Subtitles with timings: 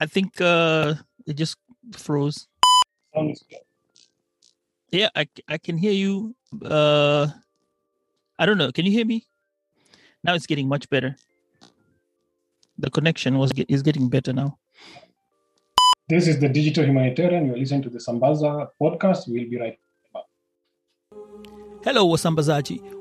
[0.00, 0.94] I think uh
[1.26, 1.56] it just
[1.92, 2.48] froze.
[4.90, 6.34] Yeah, I I can hear you.
[6.64, 7.28] Uh
[8.38, 8.72] I don't know.
[8.72, 9.26] Can you hear me?
[10.24, 11.16] Now it's getting much better.
[12.78, 14.58] The connection was get, is getting better now.
[16.08, 17.46] This is the Digital Humanitarian.
[17.46, 19.28] You're listening to the Sambaza podcast.
[19.28, 19.78] We'll be right
[20.14, 20.24] back.
[21.84, 22.99] Hello, Wasambazaji.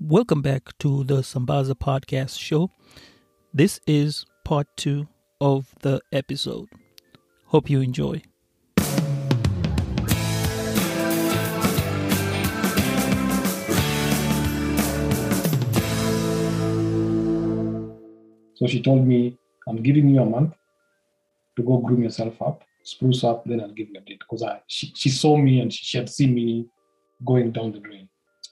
[0.00, 2.70] Welcome back to the Sambaza Podcast Show.
[3.52, 5.08] This is part two
[5.40, 6.68] of the episode.
[7.46, 8.22] Hope you enjoy.
[18.54, 20.54] So she told me, I'm giving you a month
[21.56, 24.20] to go groom yourself up, spruce up, then I'll give you a date.
[24.20, 26.68] Because she, she saw me and she, she had seen me
[27.24, 28.08] going down the drain.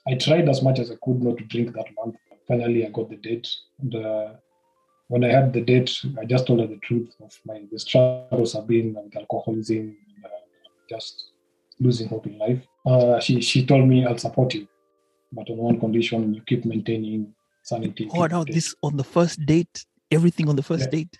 [0.07, 2.15] I tried as much as I could not to drink that month.
[2.47, 3.47] Finally, I got the date.
[3.79, 4.33] And uh,
[5.09, 8.55] when I had the date, I just told her the truth of my the struggles
[8.55, 10.29] I've been with alcoholism, and, uh,
[10.89, 11.31] just
[11.79, 12.61] losing hope in life.
[12.85, 14.67] Uh, she she told me I'll support you,
[15.31, 17.33] but on one condition: you keep maintaining
[17.63, 18.09] sanity.
[18.13, 20.99] Oh no, this on the first date, everything on the first Yeah.
[20.99, 21.19] date.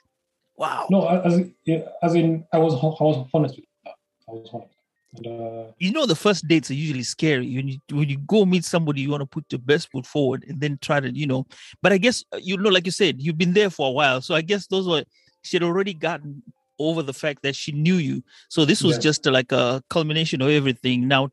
[0.55, 0.87] Wow.
[0.89, 1.53] No, as in,
[2.01, 3.91] as in I was I was honest with her.
[4.29, 4.76] I was honest.
[5.15, 7.45] And, uh, You know the first dates are usually scary.
[7.45, 10.59] You when you go meet somebody, you want to put your best foot forward and
[10.59, 11.45] then try to, you know.
[11.81, 14.21] But I guess uh, you know, like you said, you've been there for a while,
[14.21, 15.03] so I guess those were
[15.43, 16.43] she had already gotten
[16.79, 18.21] over the fact that she knew you.
[18.49, 19.01] So this was Yeah.
[19.09, 21.07] just uh, like a culmination of everything.
[21.07, 21.29] Now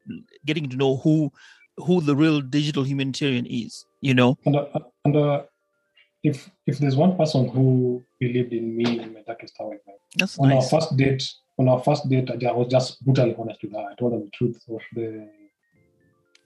[0.47, 1.33] getting to know who
[1.77, 3.85] who the real digital humanitarian is.
[4.01, 4.37] You know.
[4.47, 4.67] and uh,
[5.05, 5.43] and uh,
[6.23, 10.39] if if there's one person who believed in me in my darkest hour, like, That's
[10.39, 10.73] on nice.
[10.73, 11.25] our first date,
[11.59, 13.89] on our first date, I was just brutally honest with her.
[13.91, 15.29] I told her the truth of the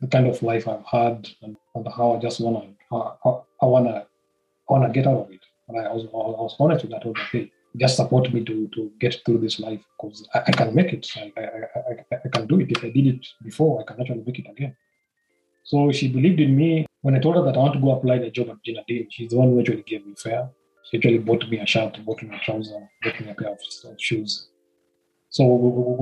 [0.00, 3.66] the kind of life I've had and, and how I just wanna how, how I
[3.66, 4.06] wanna
[4.68, 5.40] I wanna get out of it.
[5.68, 6.98] And I was I was honest with her.
[6.98, 10.40] I told her, hey, just support me to to get through this life because I,
[10.46, 11.06] I can make it.
[11.16, 12.70] I, I, I, I, can do it.
[12.70, 14.76] If I did it before, I can actually make it again.
[15.64, 16.86] So she believed in me.
[17.02, 19.06] When I told her that I want to go apply the job at Gina Dean,
[19.10, 20.50] she's the one who actually gave me fare.
[20.90, 23.58] She actually bought me a shirt, bought me a trouser, bought me a pair of
[23.98, 24.48] shoes.
[25.38, 25.44] So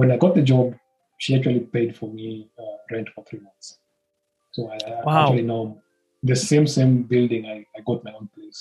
[0.01, 0.75] when I got the job,
[1.19, 3.79] she actually paid for me uh, rent for three months.
[4.53, 5.23] So I, I Wow.
[5.25, 5.63] actually know
[6.23, 7.43] the same same building.
[7.45, 8.61] I, I got my own place,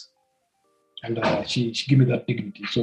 [1.04, 2.66] and uh, she she gave me that dignity.
[2.76, 2.82] So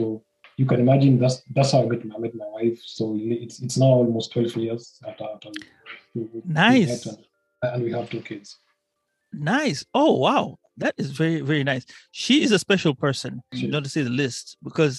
[0.57, 2.81] you can imagine that's that's how I met my, met my wife.
[2.99, 5.51] So it's it's now almost twelve years after, after
[6.15, 7.07] we- we Nice.
[7.07, 7.19] and,
[7.75, 8.57] and we have two kids.
[9.35, 9.85] Nice.
[9.93, 11.85] Oh wow, that is very very nice.
[12.11, 14.97] She is a special person, She- not to say the list because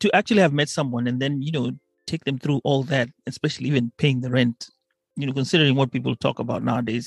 [0.00, 1.72] to actually have met someone and then you know
[2.06, 4.68] take them through all that, especially even paying the rent,
[5.16, 7.06] you know, considering what people talk about nowadays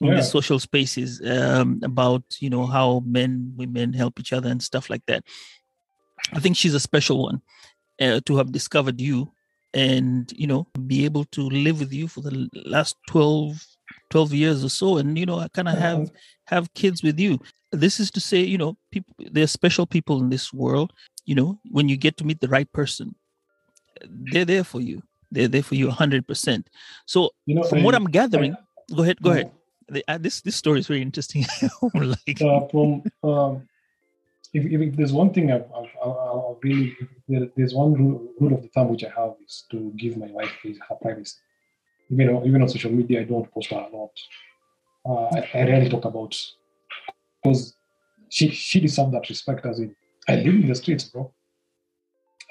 [0.00, 0.16] in Yeah.
[0.16, 4.88] the social spaces um, about you know how men women help each other and stuff
[4.90, 5.24] like that.
[6.32, 7.42] I think she's a special one
[8.00, 9.32] uh, to have discovered you
[9.74, 13.64] and you know be able to live with you for the last 12
[14.10, 16.10] 12 years or so and you know i kind of have
[16.46, 17.38] have kids with you
[17.70, 20.92] this is to say you know people there's special people in this world
[21.30, 23.14] you know when you get to meet the right person
[24.32, 26.66] they're there for you they're there for you 100%
[27.06, 28.54] so You know, from what I- i'm gathering
[28.96, 29.50] go ahead go I- ahead
[30.08, 31.42] uh, this this story is very interesting
[31.94, 32.88] like uh, from
[33.30, 33.52] um,
[34.52, 36.96] if, if, there's one thing I've, I've really
[37.28, 40.30] there, there's one rule, rule of the thumb which I have is to give my
[40.38, 40.52] wife
[40.88, 41.36] her privacy.
[42.12, 44.14] Even on, even on social media, I don't post her a lot.
[45.08, 46.34] Uh, I, I rarely talk about
[47.42, 47.74] because
[48.28, 49.66] she she deserves that respect.
[49.66, 49.94] As in,
[50.30, 51.32] I live in the streets, bro.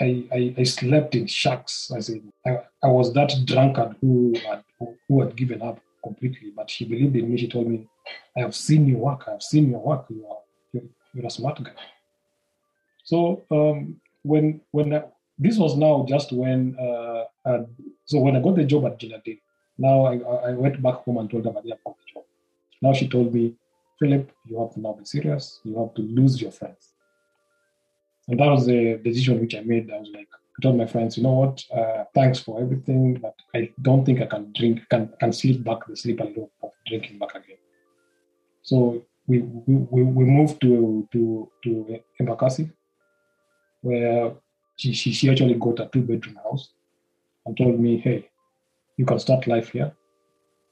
[0.01, 1.91] I, I, I slept in shacks.
[1.95, 6.51] I said I, I was that drunkard who had who, who had given up completely.
[6.55, 7.37] But she believed in me.
[7.37, 7.87] She told me,
[8.37, 9.23] "I have seen you work.
[9.27, 10.05] I have seen your work.
[10.09, 10.37] You are
[10.73, 10.83] you're,
[11.13, 11.71] you're a smart guy."
[13.05, 15.03] So um, when when I,
[15.37, 17.63] this was now just when uh, uh,
[18.05, 19.21] so when I got the job at Gina
[19.77, 21.69] now I, I I went back home and told her about the
[22.13, 22.23] job.
[22.81, 23.55] Now she told me,
[23.99, 25.61] Philip, you have to now be serious.
[25.63, 26.88] You have to lose your friends.
[28.29, 29.91] And that was the decision which I made.
[29.91, 31.65] I was like, I told my friends, you know what?
[31.75, 35.87] Uh, thanks for everything, but I don't think I can drink, can can sleep back
[35.87, 37.57] the sleep a little of drinking back again.
[38.61, 42.71] So we we, we moved to to to Embakasi,
[43.81, 44.33] where
[44.75, 46.69] she, she, she actually got a two bedroom house
[47.45, 48.29] and told me, hey,
[48.97, 49.91] you can start life here.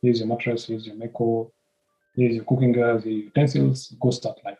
[0.02, 1.50] Here's your mattress, here's your meko,
[2.16, 4.60] here's your cooking gas, your utensils, go start life.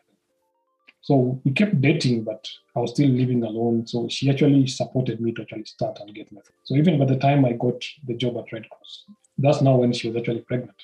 [1.08, 2.46] So we kept dating, but
[2.76, 3.86] I was still living alone.
[3.86, 6.42] So she actually supported me to actually start and get my.
[6.64, 9.04] So even by the time I got the job at Red Cross,
[9.38, 10.76] that's now when she was actually pregnant.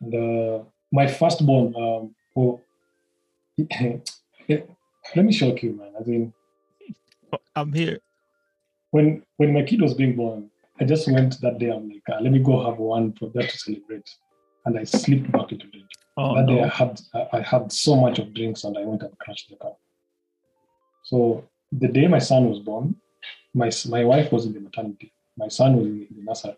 [0.00, 2.62] And uh, my firstborn, um, well,
[4.48, 5.92] let me shock you, man.
[6.00, 6.32] I mean,
[7.54, 8.00] I'm here.
[8.90, 11.70] When when my kid was being born, I just went that day.
[11.70, 14.10] I'm like, uh, let me go have one for that to celebrate,
[14.66, 15.86] and I slipped back into drink.
[16.16, 16.56] Oh, that no.
[16.56, 17.00] day I had
[17.32, 19.72] I had so much of drinks, and I went and crashed the car.
[21.04, 22.96] So the day my son was born,
[23.54, 25.12] my my wife was in the maternity.
[25.36, 26.56] My son was in the, nursery,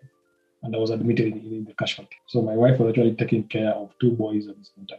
[0.62, 2.17] and I was admitted in, in the casualty.
[2.27, 4.99] So my wife was actually taking care of two boys at the same time.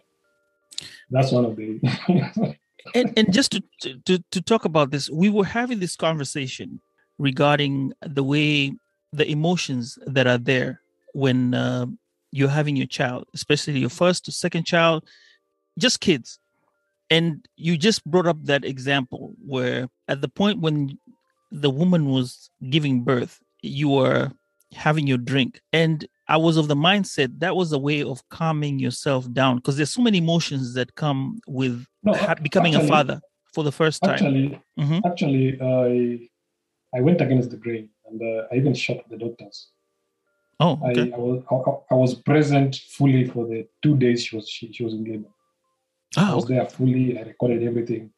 [1.10, 2.58] That's one of the.
[2.96, 3.64] and and just to,
[4.06, 6.80] to to talk about this we were having this conversation
[7.18, 8.72] regarding the way
[9.12, 10.82] the emotions that are there
[11.14, 11.86] when uh,
[12.36, 15.00] you're having your child especially your first or second child
[15.86, 16.30] just kids
[17.16, 17.26] and
[17.66, 19.24] you just brought up that example
[19.54, 19.82] where
[20.14, 20.78] at the point when
[21.64, 24.22] the woman was giving birth you were
[24.86, 25.52] having your drink
[25.82, 25.98] and
[26.28, 29.94] i was of the mindset that was a way of calming yourself down because there's
[30.00, 31.22] so many emotions that come
[31.60, 33.18] with No, ha- becoming a father
[33.54, 34.48] for the first time actually,
[34.84, 35.00] Mhm.
[35.10, 35.88] actually, I
[36.98, 39.58] I went against the grain, and uh, I even shot the doctors.
[40.60, 44.36] Oh okay I, I was I, I was present fully for the two days she
[44.36, 45.30] was she, she was in labor.
[46.18, 46.56] I ah, was okay.
[46.56, 47.20] there fully.
[47.20, 48.12] I recorded everything,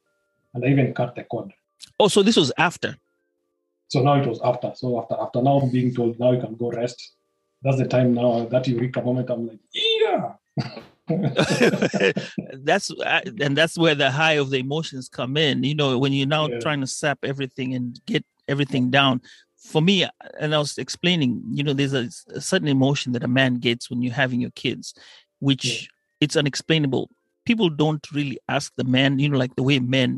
[0.54, 1.52] and I even cut the cord.
[2.00, 2.96] oh so this was after
[3.90, 4.74] So now it was after.
[4.76, 7.14] So after after now being told now you can go rest.
[7.64, 9.30] That's the time now that eureka moment.
[9.30, 10.34] I'm like, yeah.
[12.68, 16.12] that's uh, and that's where the high of the emotions come in you know when
[16.12, 16.60] you're now Yeah.
[16.60, 19.22] trying to sap everything and get everything down
[19.68, 19.96] for me
[20.40, 22.06] and i was explaining you know there's a,
[22.40, 24.94] a certain emotion that a man gets when you're having your kids
[25.40, 25.88] which Yeah.
[26.24, 27.10] it's unexplainable
[27.46, 30.12] people don't really ask the man you know like the way men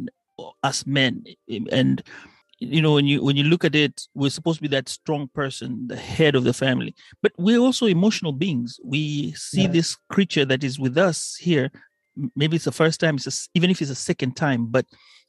[0.69, 1.95] us men eh, eh, and
[2.59, 5.23] you know when you when you look at it we're supposed to be that strong
[5.41, 6.93] person the head of the family
[7.23, 9.73] but we're also emotional beings we see Yeah.
[9.77, 11.67] this creature that is with us here
[12.35, 14.85] maybe it's the first time it's a even if it's a second time but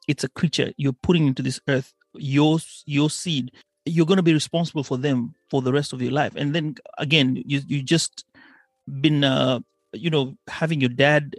[0.09, 3.53] it's a creature you're putting into this earth your your seed
[3.91, 6.35] you're going to be responsible for them for the rest of your life.
[6.37, 8.25] And then again you you just
[9.01, 9.61] been uh
[9.93, 11.37] you know having your dad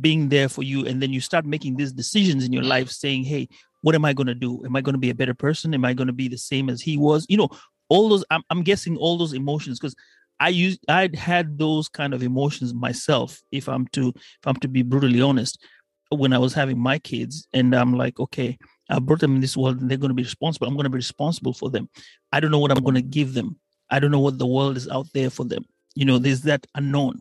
[0.00, 3.24] being there for you and then you start making these decisions in your life saying
[3.24, 3.48] hey
[3.82, 4.62] what am i going to do?
[4.64, 5.74] Am i going to be a better person?
[5.74, 7.26] Am i going to be the same as he was?
[7.28, 7.50] You know
[7.90, 9.94] all those i'm, I'm guessing all those emotions because
[10.38, 14.68] i used i'd had those kind of emotions myself if i'm to if i'm to
[14.68, 15.62] be brutally honest
[16.08, 17.46] when i was having my kids.
[17.52, 18.56] And i'm like okay
[18.90, 20.66] i brought them in this world and they're going to be responsible.
[20.66, 21.88] I'm going to be responsible for them.
[22.32, 23.58] I don't know what i'm going to give them.
[23.90, 25.64] I don't know what the world is out there for them.
[25.94, 27.20] You know there's that unknown.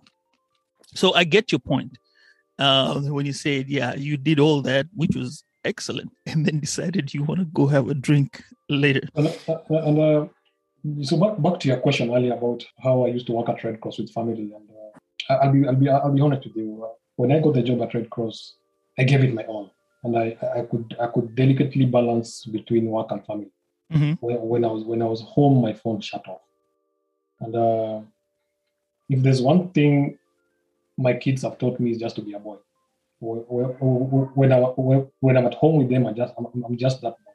[0.95, 1.98] So i get your point.
[2.57, 7.13] Uh, when you said yeah you did all that which was excellent and then decided
[7.13, 9.01] you want to go have a drink later.
[9.15, 10.27] And, uh, and uh,
[11.04, 13.81] so back, back to your question earlier about how I used to work at Red
[13.81, 14.69] Cross with family, and
[15.30, 16.83] uh, I'll be I'll be I'll be honest with you.
[16.83, 18.56] Uh, when I got the job at Red Cross,
[18.98, 19.74] I gave it my all,
[20.04, 23.51] and I I could I could delicately balance between work and family.
[23.92, 24.18] Mhm.
[24.22, 26.41] When, when I was when I was home, my phone shut off,
[27.39, 28.01] and uh,
[29.10, 30.18] if there's one thing
[30.98, 32.58] my kids have taught me is just to be a boy.
[33.20, 33.39] When
[34.36, 37.34] when I when I'm at home with them, I just I'm, I'm just that boy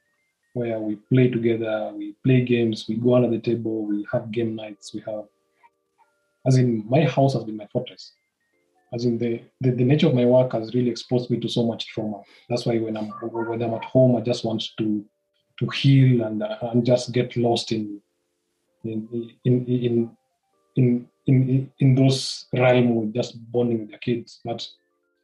[0.55, 4.55] where we play together, we play games, we go under the table, we have game
[4.55, 5.25] nights, we have
[6.47, 8.13] as in my house has been my fortress.
[8.95, 11.67] As in the, the, the nature of my work has really exposed me to so
[11.67, 12.23] much trauma.
[12.49, 15.05] That's why when I'm when I'm at home, I just want to
[15.59, 18.01] to heal and uh, and just get lost in
[18.85, 19.09] in
[19.45, 20.17] in in
[20.77, 24.41] in in, in those realm with just bonding with the kids.
[24.45, 24.67] But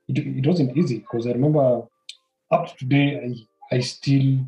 [0.08, 1.82] it, it wasn't easy because I remember
[2.50, 3.34] up to today
[3.70, 4.38] I, I still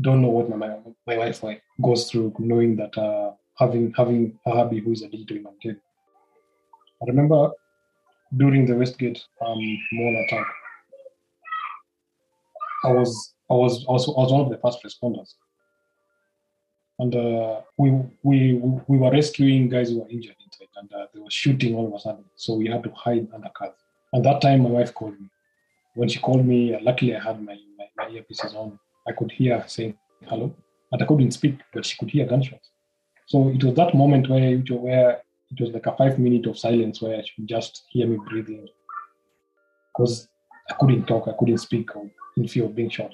[0.00, 0.76] don't know what my my,
[1.06, 5.08] my wife like, goes through knowing that uh, having having a hubby who is a
[5.08, 5.80] digital human kid.
[7.02, 7.50] I remember
[8.36, 9.58] during the Westgate um,
[9.92, 10.46] mall attack,
[12.84, 15.34] I was I was also I was one of the first responders,
[16.98, 17.90] and uh, we
[18.22, 18.54] we
[18.86, 21.94] we were rescuing guys who were injured inside, and uh, they were shooting all of
[21.94, 22.24] a sudden.
[22.36, 23.74] So we had to hide under cars.
[24.12, 25.28] And that time, my wife called me.
[25.94, 28.78] When she called me, uh, luckily I had my, my, my earpieces on.
[29.06, 30.54] I could hear her saying hello,
[30.90, 32.70] but I couldn't speak, but she could hear gunshots.
[33.26, 37.00] So it was that moment where where it was like a five minute of silence
[37.00, 38.68] where she could just hear me breathing,
[39.96, 40.28] because
[40.70, 41.88] I couldn't talk, I couldn't speak,
[42.36, 43.12] in fear of being shot.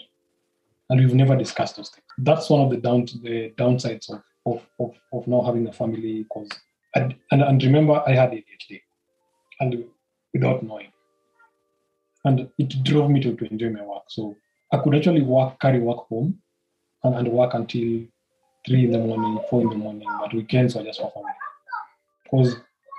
[0.91, 2.05] and we've never discussed those things.
[2.19, 6.25] That's one of the down the downsides of of of, of now having a family.
[6.25, 6.51] Because
[6.95, 8.81] and, and remember, I had ADHD,
[9.61, 9.85] and
[10.33, 10.93] without knowing,
[12.25, 14.05] and it drove me to, to enjoy my work.
[14.09, 14.37] So
[14.73, 16.39] I could actually work, carry work home,
[17.03, 18.03] and, and work until
[18.67, 20.09] three in the morning, four in the morning.
[20.21, 21.31] But weekends were just for family.
[22.35, 22.57] Because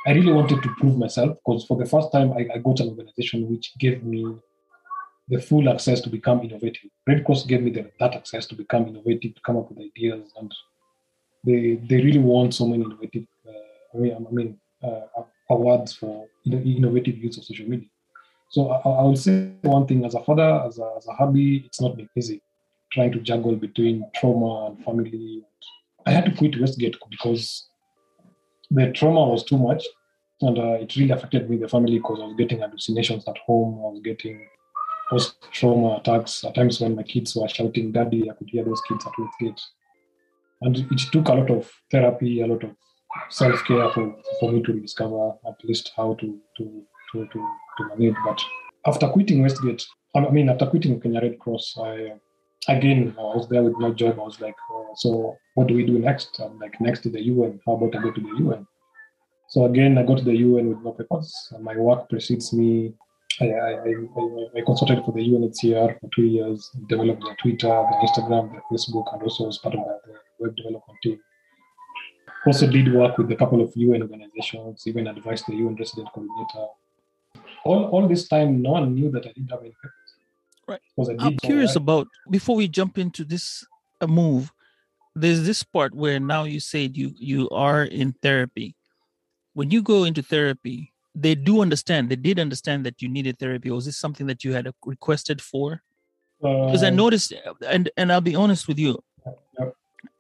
[0.08, 1.38] I really wanted to prove myself.
[1.38, 4.36] Because for the first time, I, I got an organization which gave me
[5.28, 6.92] the full access to become innovative.
[7.08, 10.32] Red Cross gave me the, that access to become innovative, to come up with ideas,
[10.40, 10.54] and
[11.44, 13.26] they they really want so many innovative.
[13.48, 17.90] Uh, I mean, I mean uh, awards for innovative use of social media.
[18.52, 21.64] So I, I will say one thing: as a father, as a, as a hobby,
[21.66, 22.42] it's not been easy
[22.92, 25.44] trying to juggle between trauma and family.
[26.06, 27.68] I had to quit Westgate because
[28.72, 29.84] the trauma was too much,
[30.42, 33.80] and uh, it really affected me, the family, because I was getting hallucinations at home.
[33.80, 34.48] I was getting
[35.10, 36.44] post trauma attacks.
[36.44, 39.62] At times when my kids were shouting, Daddy, I could hear those kids at Westgate.
[40.62, 42.72] And it took a lot of therapy, a lot of
[43.30, 47.96] self care for, for me to discover at least how to, to, to, to, to
[47.98, 48.16] manage.
[48.26, 48.42] But
[48.86, 52.14] after quitting Westgate, I mean, after quitting Kenya Red Cross, I
[52.68, 54.20] again, I was there with no job.
[54.20, 56.40] I was like, uh, so what do we do next?
[56.40, 57.60] I'm like, next to the UN.
[57.66, 58.68] How about I go to the UN?
[59.50, 61.34] So again, I go to the UN with no papers.
[61.62, 62.94] My work precedes me
[63.42, 63.72] I, I,
[64.56, 69.14] I, consulted for the UNHCR for two years, developed their Twitter, their Instagram, their Facebook,
[69.14, 71.20] and also was part of the web development team.
[72.48, 76.68] Also did work with a couple of UN organizations, even advised the UN resident coordinator.
[77.66, 80.05] All, all this time, no one knew that I didn't have any papers.
[80.68, 80.80] Right.
[81.20, 83.66] I'm curious about, before we jump into this
[84.02, 84.52] uh, move,
[85.16, 88.76] there's this part where now you said you you are in therapy.
[89.54, 93.70] When you go into therapy, they do understand they did understand that you needed therapy.
[93.70, 95.82] Or was this something that you had requested for?
[96.42, 97.34] Because i um, noticed
[97.66, 99.02] and and i'll be honest with you.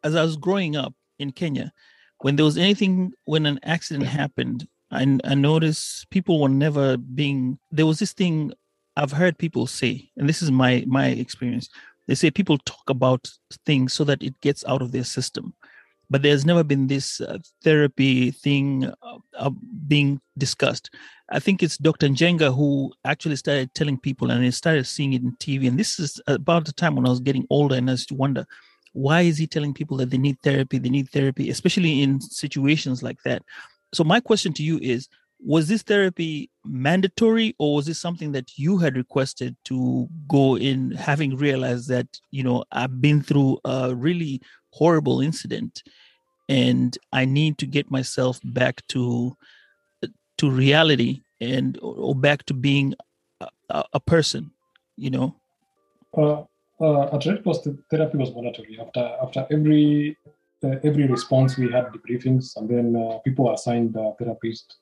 [0.03, 1.71] As i was growing up in kenya
[2.19, 7.59] when there was anything when an accident happened I, I noticed people were never being
[7.71, 8.53] there was this thing
[8.97, 11.69] i've heard people say and this is my my experience
[12.07, 13.29] they say people talk about
[13.65, 15.53] things so that it gets out of their system
[16.09, 19.49] but there's never been this uh, therapy thing uh, uh,
[19.87, 20.89] being discussed.
[21.31, 22.07] I think it's Dr.
[22.07, 25.67] Njenga who actually started telling people, and I started seeing it in TV.
[25.67, 28.15] And this is about the time when I was getting older, and I used to
[28.15, 28.45] wonder,
[28.93, 30.77] why is he telling people that they need therapy?
[30.77, 33.41] They need therapy, especially in situations like that.
[33.93, 38.57] So my question to you is: Was this therapy mandatory, or was this something that
[38.57, 43.93] you had requested to go in, having realized that you know I've been through a
[43.95, 45.83] really horrible incident
[46.49, 49.35] and i need to get myself back to
[50.37, 52.93] to reality and or back to being
[53.69, 54.51] a, a person
[54.97, 55.35] you know?
[56.17, 56.43] Uh,
[56.79, 58.77] uh, at red cross the therapy was mandatory.
[58.79, 60.17] After after every
[60.63, 64.77] uh, every response we had debriefings and then uh, people assigned a therapist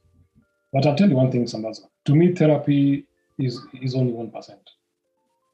[0.74, 1.88] but i'll tell you one thing Sambaza.
[2.06, 3.06] to me therapy
[3.40, 4.58] is is only 1%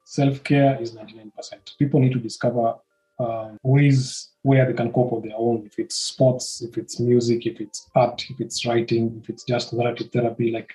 [0.05, 2.75] self-care is 99% people need to discover
[3.19, 5.65] um, ways where they can cope on their own.
[5.65, 9.73] If it's sports, if it's music, if it's art, if it's writing, if it's just
[9.73, 10.73] narrative therapy, like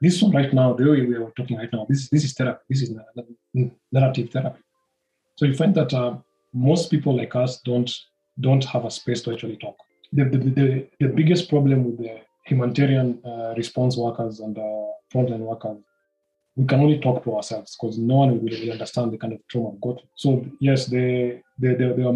[0.00, 2.60] this one right now, the way we are talking right now, this this is therapy.
[2.70, 2.94] This is
[3.92, 4.60] narrative therapy.
[5.36, 6.16] So you find that uh,
[6.54, 7.90] most people like us don't
[8.40, 9.76] don't have a space to actually talk.
[10.12, 15.44] The the, the, the biggest problem with the humanitarian uh, response workers and uh, frontline
[15.52, 15.78] workers
[16.58, 19.38] we can only talk to ourselves because no one will really understand the kind of
[19.46, 20.02] trauma we've got.
[20.16, 22.12] So yes, they they they, they are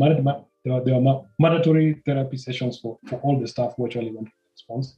[0.64, 4.28] there are, there are mandatory therapy sessions for, for all the staff who actually went
[4.52, 4.96] response.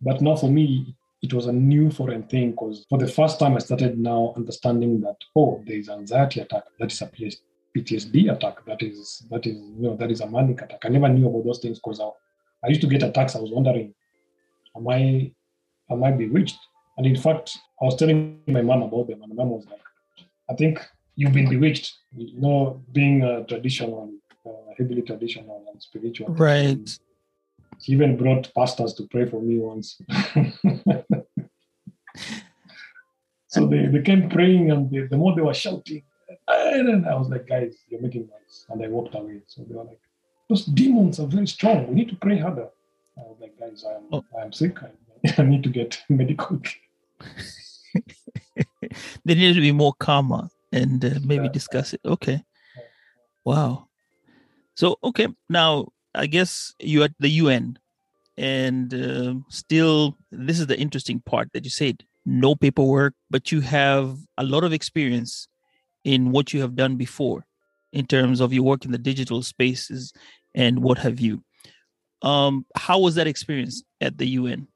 [0.00, 3.54] But now for me, it was a new foreign thing because for the first time
[3.54, 7.10] I started now understanding that oh, there is anxiety attack, that is a
[7.76, 10.80] PTSD attack, that is that is you know that is a manic attack.
[10.84, 12.08] I never knew about those things because I,
[12.64, 13.36] I used to get attacks.
[13.36, 13.94] I was wondering,
[14.76, 15.32] am I
[15.90, 16.58] am I bewitched?
[16.96, 19.80] And in fact, I was telling my mom about them, and my mom was like,
[20.50, 20.78] I think
[21.16, 24.12] you've been bewitched, you know, being a traditional,
[24.46, 26.28] uh, heavily traditional and spiritual.
[26.28, 26.98] Right.
[27.80, 30.00] She even brought pastors to pray for me once.
[33.48, 36.02] so they, they came praying, and they, the more they were shouting,
[36.48, 38.66] and I was like, guys, you're making noise.
[38.68, 39.40] And I walked away.
[39.46, 40.00] So they were like,
[40.48, 41.88] those demons are very strong.
[41.88, 42.68] We need to pray harder.
[43.16, 44.24] I was like, guys, I'm, oh.
[44.40, 44.78] I'm sick.
[44.82, 44.90] I,
[45.38, 48.02] I need to get medical care.
[49.24, 52.00] they need to be more calmer and uh, maybe discuss it.
[52.04, 52.42] Okay.
[53.44, 53.88] Wow.
[54.74, 55.28] So, okay.
[55.48, 57.78] Now, I guess you're at the UN
[58.36, 63.60] and uh, still, this is the interesting part that you said no paperwork, but you
[63.60, 65.48] have a lot of experience
[66.04, 67.44] in what you have done before.
[67.92, 70.12] in terms of your work in the digital spaces
[70.54, 71.44] and what have you.
[72.22, 74.68] Um, how was that experience at the UN?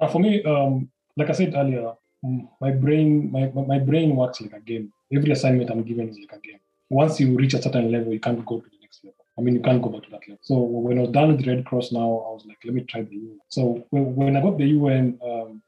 [0.00, 1.92] Uh, for me, um, like I said earlier,
[2.24, 4.92] mm, my brain my, my brain works like a game.
[5.14, 6.60] Every assignment I'm given is like a game.
[6.90, 9.24] Once you reach a certain level, you can't go to the next level.
[9.38, 10.38] I mean, you can't go back to that level.
[10.42, 12.82] So when I was done with the Red Cross, now I was like, let me
[12.82, 13.38] try the UN.
[13.48, 15.62] So when, I got the UN, um,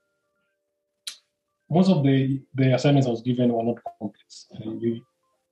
[1.71, 4.47] most of the the assignments I was given were not complex.
[4.55, 5.01] Uh, you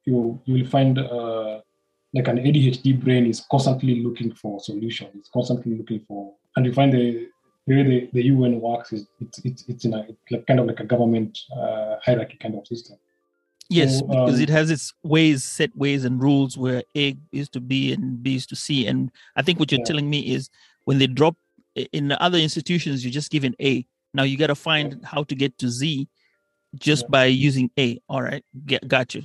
[0.04, 1.60] you you will find uh,
[2.14, 5.10] like an ADHD brain is constantly looking for solutions.
[5.14, 7.28] It's constantly looking for, and you find the
[7.66, 10.60] the way the, the UN works is it's it's it's in a it's like kind
[10.60, 12.96] of like a government uh, hierarchy kind of system.
[13.68, 17.48] Yes, so, because um, it has its ways, set ways and rules where A is
[17.50, 18.86] to B and B is to C.
[18.86, 19.86] And I think what you're yeah.
[19.86, 20.50] telling me is
[20.84, 21.36] when they drop
[21.74, 23.86] in other institutions, you're just given A.
[24.12, 25.08] Now you got to find yeah.
[25.08, 26.06] how to get to Z
[26.74, 27.08] just yeah.
[27.08, 27.98] by using A.
[28.08, 29.22] All right, get, got you.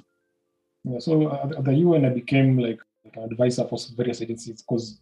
[0.83, 4.61] Yeah, so uh, at the UN, I became like, like an advisor for various agencies
[4.61, 4.99] because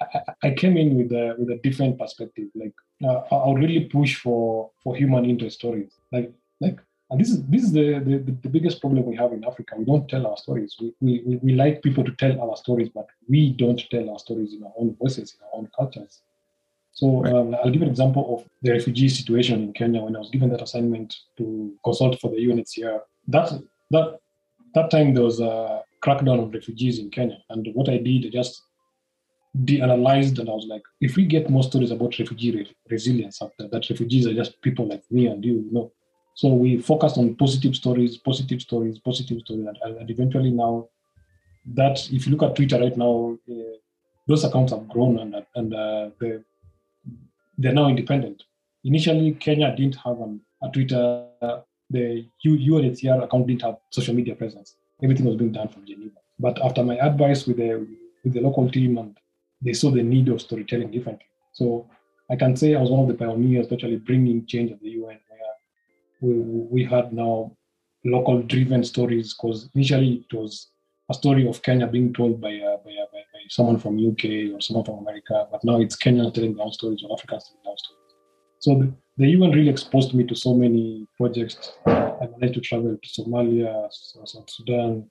[0.00, 2.48] I, I, came in with a with a different perspective.
[2.54, 2.72] Like
[3.04, 5.92] uh, I'll really push for for human interest stories.
[6.12, 6.78] Like like
[7.10, 9.74] and this is this is the, the, the biggest problem we have in Africa.
[9.76, 10.76] We don't tell our stories.
[10.80, 14.54] We, we, we like people to tell our stories, but we don't tell our stories
[14.54, 16.22] in our own voices, in our own cultures.
[16.92, 17.34] So right.
[17.34, 20.50] um, I'll give an example of the refugee situation in Kenya when I was given
[20.50, 23.00] that assignment to consult for the UNHCR.
[23.28, 24.20] That that
[24.74, 28.30] that time there was a crackdown on refugees in Kenya, and what I did, I
[28.30, 28.62] just
[29.64, 33.66] de-analyzed and I was like, if we get more stories about refugee re- resilience after
[33.68, 35.92] that refugees are just people like me and you, you know.
[36.34, 40.88] So we focused on positive stories, positive stories, positive stories, and, and eventually now
[41.74, 43.76] that if you look at Twitter right now, uh,
[44.26, 46.38] those accounts have grown and and uh, they
[47.58, 48.44] they're now independent.
[48.84, 51.26] Initially, Kenya didn't have an, a Twitter.
[51.90, 54.76] The UNHCR account didn't have social media presence.
[55.02, 56.16] Everything was being done from Geneva.
[56.38, 57.86] But after my advice with the
[58.24, 59.16] with the local team and
[59.62, 61.26] they saw the need of storytelling differently.
[61.52, 61.88] So
[62.30, 65.18] I can say I was one of the pioneers actually bringing change at the UN,
[66.20, 66.34] where we,
[66.70, 67.56] we had now
[68.04, 70.68] local driven stories because initially it was
[71.10, 74.54] a story of Kenya being told by, uh, by, uh, by, by, someone from UK
[74.54, 77.62] or someone from America, but now it's Kenya telling their own stories or Africans telling
[77.64, 77.99] their own stories.
[78.60, 81.72] So the, the UN really exposed me to so many projects.
[81.86, 85.10] I managed to travel to Somalia, South Sudan,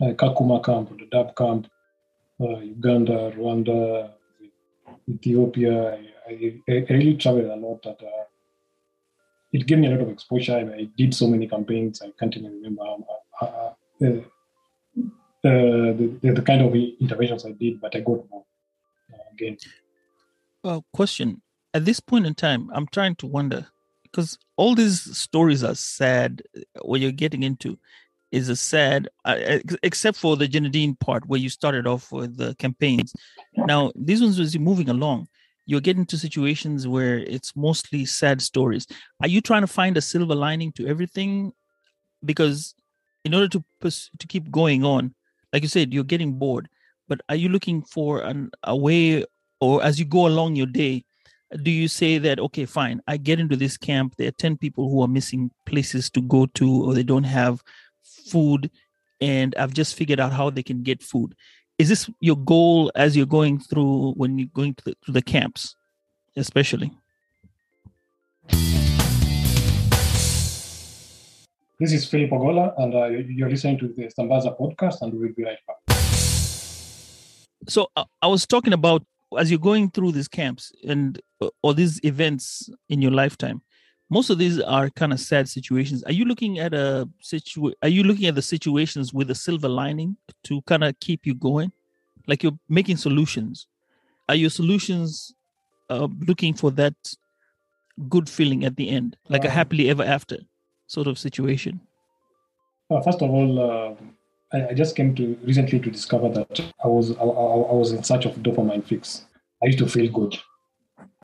[0.00, 1.68] uh, Kakuma camp, the Dadaab camp,
[2.40, 4.12] uh, Uganda, Rwanda,
[5.06, 5.92] Ethiopia.
[5.92, 7.82] I, I, I, really traveled a lot.
[7.82, 8.24] That uh,
[9.52, 10.54] it gave me a lot of exposure.
[10.54, 12.00] I, I, did so many campaigns.
[12.00, 12.82] I can't even remember
[13.42, 14.24] uh, uh, the,
[15.42, 18.44] the, the, kind of interventions I did, but I got more
[19.34, 19.58] again.
[20.64, 21.42] Well, question
[21.74, 23.66] at this point in time, I'm trying to wonder
[24.02, 26.42] because all these stories are sad.
[26.82, 27.78] What you're getting into
[28.32, 32.54] is a sad, uh, except for the Genadine part where you started off with the
[32.56, 33.12] campaigns.
[33.56, 35.28] Now, these ones, as you're moving along,
[35.66, 38.86] you're getting to situations where it's mostly sad stories.
[39.20, 41.52] Are you trying to find a silver lining to everything?
[42.24, 42.74] Because
[43.24, 45.14] in order to pers- to keep going on,
[45.52, 46.68] like you said, you're getting bored.
[47.08, 49.24] But are you looking for an, a way,
[49.60, 51.04] or as you go along your day,
[51.62, 54.88] do you say that okay fine i get into this camp there are 10 people
[54.88, 57.62] who are missing places to go to or they don't have
[58.02, 58.70] food
[59.20, 61.34] and I've just figured out how they can get food.
[61.78, 65.22] Is this your goal as you're going through when you're going to the, to the
[65.22, 65.76] camps,
[66.36, 66.92] especially?
[71.78, 75.44] This is Philip Ogola, and uh, you're listening to the Sambaza podcast, and we'll be
[75.44, 75.96] right back.
[77.68, 79.02] So uh, I was talking about
[79.38, 83.62] as you're going through these camps and uh, all these events in your lifetime
[84.10, 86.02] most of these are kind of sad situations.
[86.02, 89.68] Are you looking at a situ are you looking at the situations with a silver
[89.68, 91.70] lining to kind of keep you going?
[92.26, 93.68] Like you're making solutions.
[94.28, 95.32] Are your solutions
[95.88, 96.94] uh, looking for that
[98.08, 100.38] good feeling at the end like a happily ever after
[100.86, 101.80] sort of situation?
[102.88, 103.94] well, first of all uh,
[104.52, 108.26] I, just came to recently to discover that i was I, I was in search
[108.26, 109.26] of dopamine fix
[109.62, 110.36] i used to feel good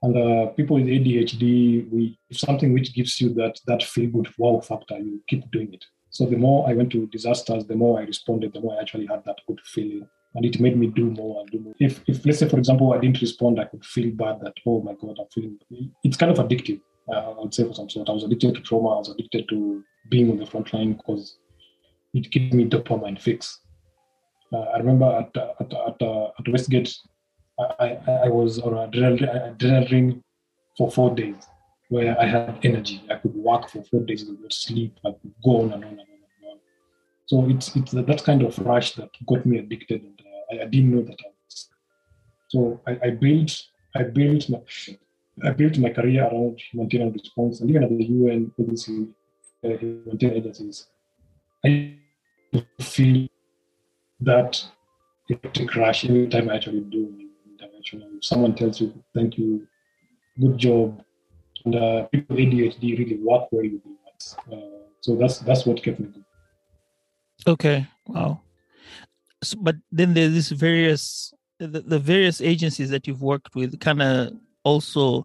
[0.02, 4.28] and uh, people with ADHD, we if something which gives you that that feel good
[4.38, 5.84] wow factor, you keep doing it.
[6.10, 9.06] So the more I went to disasters, the more I responded, the more I actually
[9.06, 10.08] had that good feeling.
[10.34, 11.74] And it made me do more and do more.
[11.78, 14.82] If, if let's say, for example, I didn't respond, I could feel bad that, oh
[14.82, 15.58] my God, I'm feeling,
[16.04, 18.08] it's kind of addictive, uh, I would say for some sort.
[18.08, 21.38] I was addicted to trauma, I was addicted to being on the front line because
[22.16, 23.60] it gave me dopamine fix.
[24.52, 26.94] Uh, I remember at, at, at, uh, at Westgate,
[27.58, 30.22] I, I was on a adrenaline,
[30.76, 31.36] for four days
[31.88, 33.02] where I had energy.
[33.10, 35.90] I could work for four days, I could sleep, I could go on and on
[35.90, 36.06] and on
[36.42, 36.58] and on.
[37.26, 40.66] So it's it's that kind of rush that got me addicted, and uh, I, I,
[40.66, 41.68] didn't know that I was.
[42.48, 43.62] So I, I built
[43.94, 44.60] I built my
[45.44, 49.08] I built my career around humanitarian response, and even at the UN agency,
[49.64, 50.86] uh, humanitarian agencies,
[51.64, 51.96] I
[52.80, 53.28] feel
[54.20, 54.64] that
[55.28, 58.18] it crash every time I actually do an intervention.
[58.22, 59.66] Someone tells you, "Thank you,
[60.40, 61.02] good job,"
[61.64, 64.36] and uh, people ADHD really work well with humans.
[64.52, 66.24] Uh, so that's that's what kept me going.
[67.46, 67.86] Okay.
[68.06, 68.40] Wow.
[69.42, 74.02] So, but then there's this various the, the various agencies that you've worked with kind
[74.02, 74.32] of
[74.64, 75.24] also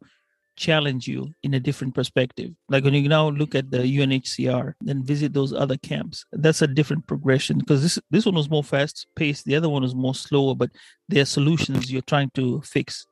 [0.68, 2.52] challenge you in a different perspective.
[2.70, 6.68] Like when you now look at the UNHCR and visit those other camps, that's a
[6.68, 10.16] different progression because this this one was more fast paced, the other one was more
[10.16, 10.72] slower, but
[11.10, 13.06] there are solutions you're trying to fix.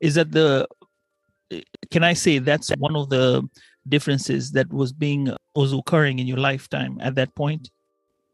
[0.00, 0.68] Is that the
[1.90, 3.26] can I say that's one of the
[3.94, 5.22] differences that was being
[5.54, 7.70] was occurring in your lifetime at that point?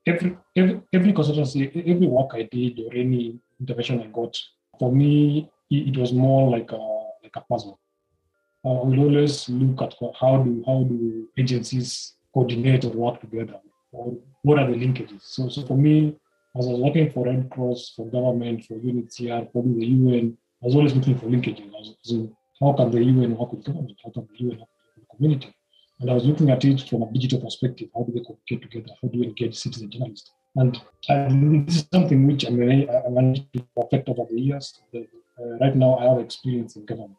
[0.06, 4.36] every, every, every consultancy, every work I did or any intervention I got,
[4.78, 6.82] for me, it was more like a
[7.22, 7.78] like a puzzle.
[8.64, 13.58] Uh, I will always look at how do how do agencies coordinate or work together,
[13.92, 15.22] or what are the linkages.
[15.22, 16.16] So, so for me,
[16.56, 20.66] as I was working for Red Cross, for government, for UNHCR, probably the UN, I
[20.66, 21.70] was always looking for linkages.
[21.70, 23.98] Was, So how can the UN work with government?
[24.04, 25.54] How can the UN work with the community?
[26.00, 27.88] And I was looking at it from a digital perspective.
[27.94, 28.94] How do they communicate together?
[29.00, 30.30] How do we engage citizen journalists?
[30.56, 30.76] And
[31.66, 34.80] this is something which I mean, I, managed to perfect over the years.
[34.92, 35.06] The,
[35.40, 37.16] uh, right now, I have experience in government.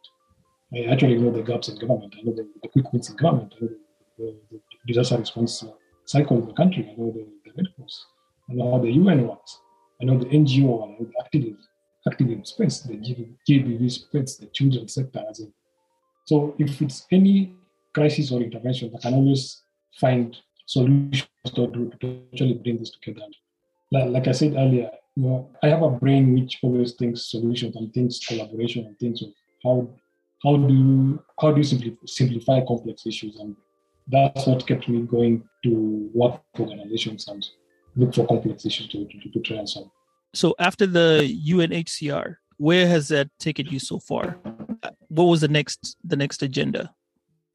[0.73, 2.15] I actually know the gaps in government.
[2.17, 3.53] I know the, the quick wins in government.
[3.57, 3.69] I know
[4.17, 5.71] the, the, disaster response uh,
[6.05, 6.87] cycle in the country.
[6.89, 8.05] I know the, the Red Cross.
[8.49, 9.59] I know how the UN works.
[10.01, 11.59] I know the NGO, I know the activism,
[12.07, 12.95] activism space, the
[13.47, 15.23] GBV space, the children's sector.
[15.29, 15.53] As in.
[16.25, 17.53] So if it's any
[17.93, 19.61] crisis or intervention, I can always
[19.99, 23.27] find solutions to, to actually bring this together.
[23.91, 27.75] Like, like I said earlier, you know, I have a brain which always thinks solutions
[27.75, 29.29] and thinks collaboration and thinks of
[29.63, 29.89] how
[30.43, 33.55] how do you how do you simplify, simplify complex issues and
[34.07, 37.47] that's what kept me going to work for organizations and
[37.95, 39.89] look for complex issues to, to, to try and solve.
[40.33, 44.37] So after the UNHCR, where has that taken you so far?
[45.09, 46.93] What was the next the next agenda?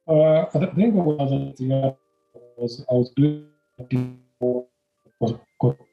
[0.09, 1.95] Uh, I think what I
[2.57, 3.47] was, I was doing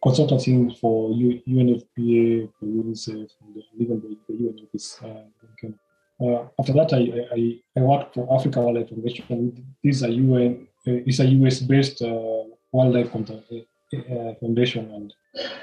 [0.04, 5.00] consulting for UNFPA, for UNICEF, and even the, the UN office.
[5.02, 5.24] Uh,
[6.24, 7.02] uh, after that, I,
[7.36, 9.76] I, I, worked for Africa Wildlife Foundation.
[9.84, 15.14] This is a UN, uh, it's a US-based uh, wildlife uh, foundation, and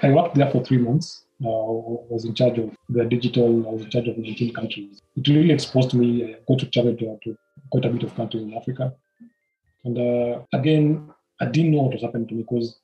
[0.02, 1.24] I worked there for three months.
[1.42, 3.66] I was in charge of the digital.
[3.66, 5.00] I was in charge of 19 countries.
[5.16, 6.34] It really exposed me.
[6.34, 7.38] I got to travel to, to
[7.70, 8.92] quite a bit of countries in Africa.
[9.84, 12.78] And uh, again, I didn't know what was happening to me because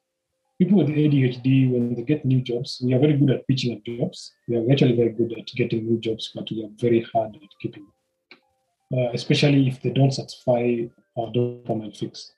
[0.59, 3.85] people with ADHD, when they get new jobs, we are very good at pitching at
[3.85, 4.33] jobs.
[4.49, 7.49] We are actually very good at getting new jobs, but we are very hard at
[7.61, 7.87] keeping
[8.91, 10.87] them, uh, especially if they don't satisfy
[11.19, 12.33] our dopamine fix.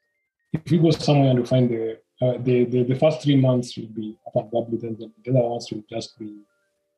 [0.52, 3.76] If we go somewhere and we find the, uh, the, the, the, first three months
[3.76, 6.42] will be up and then the other ones will just be,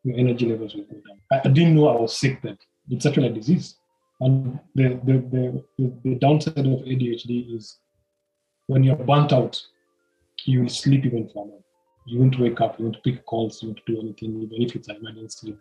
[0.04, 1.20] your energy levels will go down.
[1.32, 2.56] I, I didn't know I was sick then.
[2.88, 3.76] It's actually a disease.
[4.20, 7.78] And the, the, the, the downside of ADHD is
[8.66, 9.60] when you're burnt out,
[10.44, 11.60] you will sleep even for more.
[12.06, 14.88] You won't wake up, you won't pick calls, you won't do anything, even if it's
[14.88, 15.56] an emergency.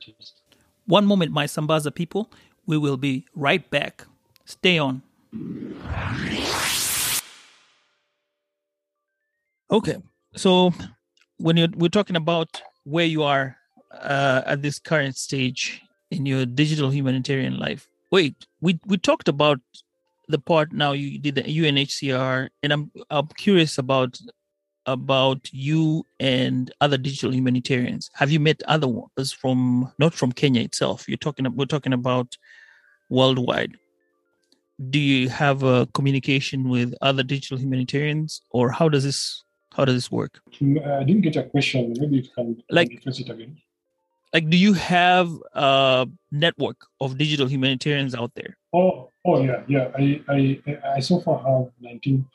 [0.85, 2.31] One moment, my Sambaza people.
[2.65, 4.05] We will be right back.
[4.45, 5.01] Stay on.
[9.71, 9.97] Okay,
[10.35, 10.73] so
[11.37, 13.55] when you're, we're talking about where you are
[13.91, 19.59] uh, at this current stage in your digital humanitarian life, wait, we we talked about
[20.27, 24.19] the part now you did the UNHCR, and I'm I'm curious about
[24.85, 28.09] about you and other digital humanitarians.
[28.13, 31.07] Have you met other ones from not from Kenya itself?
[31.07, 32.37] You're talking we're talking about
[33.09, 33.77] worldwide.
[34.89, 39.95] Do you have a communication with other digital humanitarians, or how does this how does
[39.95, 40.39] this work?
[40.61, 41.93] I didn't get a question.
[41.99, 43.57] Maybe you can like it again
[44.33, 49.91] like do you have a network of digital humanitarians out there oh oh yeah yeah
[49.97, 50.61] i i,
[50.95, 52.25] I so far have 19,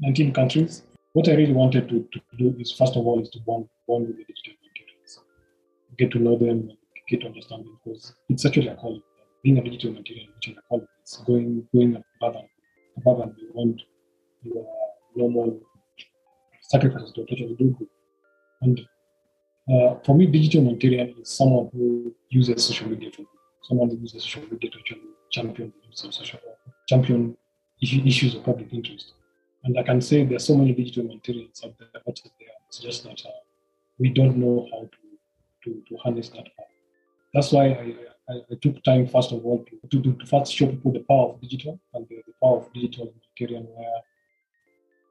[0.00, 3.40] 19 countries what i really wanted to, to do is first of all is to
[3.40, 5.20] bond, bond with the digital humanitarians
[5.98, 6.70] get to know them
[7.08, 9.02] get to understand them because it's actually a calling
[9.42, 12.48] being a digital which is a calling it's going going above and
[12.98, 13.82] above and beyond
[14.42, 14.66] your
[15.16, 15.60] normal
[16.70, 17.88] sacrifices to actually do good.
[18.62, 18.80] And
[19.72, 23.24] uh, for me, digital humanitarian is someone who uses social media for
[23.62, 26.40] someone who uses social media to actually champion social
[26.88, 27.36] champion
[27.80, 29.12] issues of public interest.
[29.64, 33.20] And I can say there are so many digital materials out there, It's just that
[33.26, 33.30] uh,
[33.98, 34.98] we don't know how to,
[35.64, 36.66] to, to harness that power.
[37.34, 37.94] That's why I,
[38.28, 41.30] I, I, took time, first of all, to, to, to first show people the power
[41.30, 44.00] of digital and the, the power of digital in humanitarian, where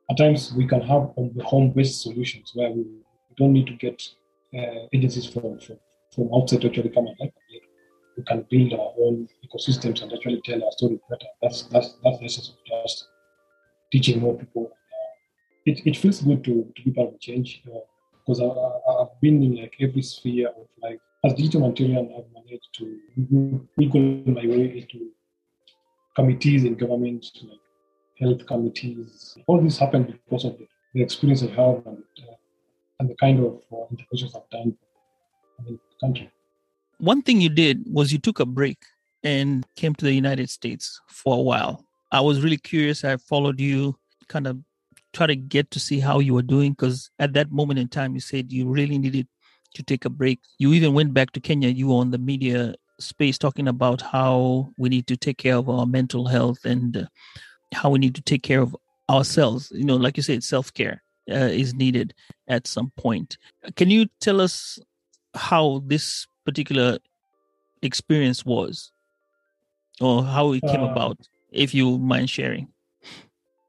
[0.09, 1.11] at times we can have
[1.43, 2.85] home-based solutions where we,
[3.37, 4.03] don't need to get
[4.53, 5.77] uh, agencies from, from,
[6.13, 7.33] from outside to actually come and help.
[8.17, 11.27] We can build our own ecosystems and actually tell our story better.
[11.41, 13.07] That's that's that's the essence of just
[13.91, 14.71] teaching more people.
[15.65, 17.63] It, it feels good to, to be part of change
[18.29, 20.99] because uh, I, have been in like every sphere of life.
[21.23, 25.11] As digital humanitarian, I've managed to wiggle my way into
[26.15, 27.59] committees in government, like
[28.19, 29.37] health committees.
[29.47, 32.35] All this happened because of the, the experience I have and, uh,
[32.99, 34.77] and the kind of uh, interventions I've done
[35.59, 36.31] in the country.
[36.99, 38.77] One thing you did was you took a break
[39.23, 41.85] and came to the United States for a while.
[42.11, 43.03] I was really curious.
[43.03, 43.95] I followed you,
[44.27, 44.57] kind of
[45.13, 48.13] try to get to see how you were doing because at that moment in time,
[48.13, 49.27] you said you really needed
[49.73, 50.39] to take a break.
[50.57, 51.69] You even went back to Kenya.
[51.69, 55.69] You were on the media space talking about how we need to take care of
[55.69, 57.05] our mental health and uh,
[57.73, 58.75] how we need to take care of
[59.09, 59.71] ourselves.
[59.71, 62.13] You know, like you said, self care uh, is needed
[62.47, 63.37] at some point.
[63.75, 64.79] Can you tell us
[65.35, 66.97] how this particular
[67.81, 68.91] experience was,
[70.01, 71.17] or how it came uh, about,
[71.51, 72.67] if you mind sharing?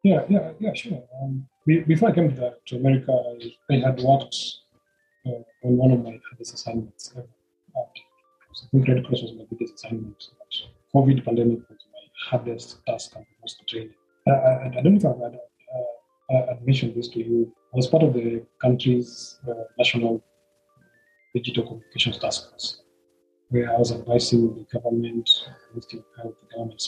[0.03, 1.03] Yeah, yeah, yeah, sure.
[1.23, 4.37] Um, before I came to, to America, I, I, had worked
[5.27, 7.13] uh, on one of my hardest assignments.
[7.17, 7.23] Uh,
[8.73, 10.23] think Red Cross was my biggest assignment.
[10.95, 13.95] COVID pandemic was my hardest task and most training.
[14.27, 17.53] I, I, I, don't know if I've, uh, I've mentioned this to you.
[17.73, 20.23] I was part of the country's uh, national
[21.35, 22.83] digital communications task force,
[23.49, 25.31] where I was advising the government,
[25.71, 26.83] Ministry of Health, the government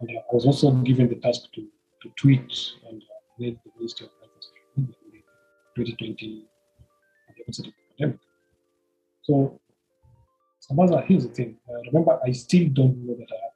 [0.00, 1.62] And I was also given the task to,
[2.02, 2.52] to tweet
[2.88, 4.30] and uh, lead the Ministry of Health
[4.76, 5.22] and Social Media
[5.76, 6.44] in 2020
[7.28, 8.20] at the onset of the pandemic.
[9.22, 9.60] So
[10.60, 11.56] Sambaza, here's the thing.
[11.68, 13.52] Uh, remember, I still don't know that I have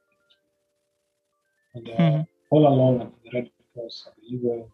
[1.73, 1.89] it.
[1.89, 2.21] And uh, mm-hmm.
[2.49, 4.65] all along at the Red Cross, at the UN,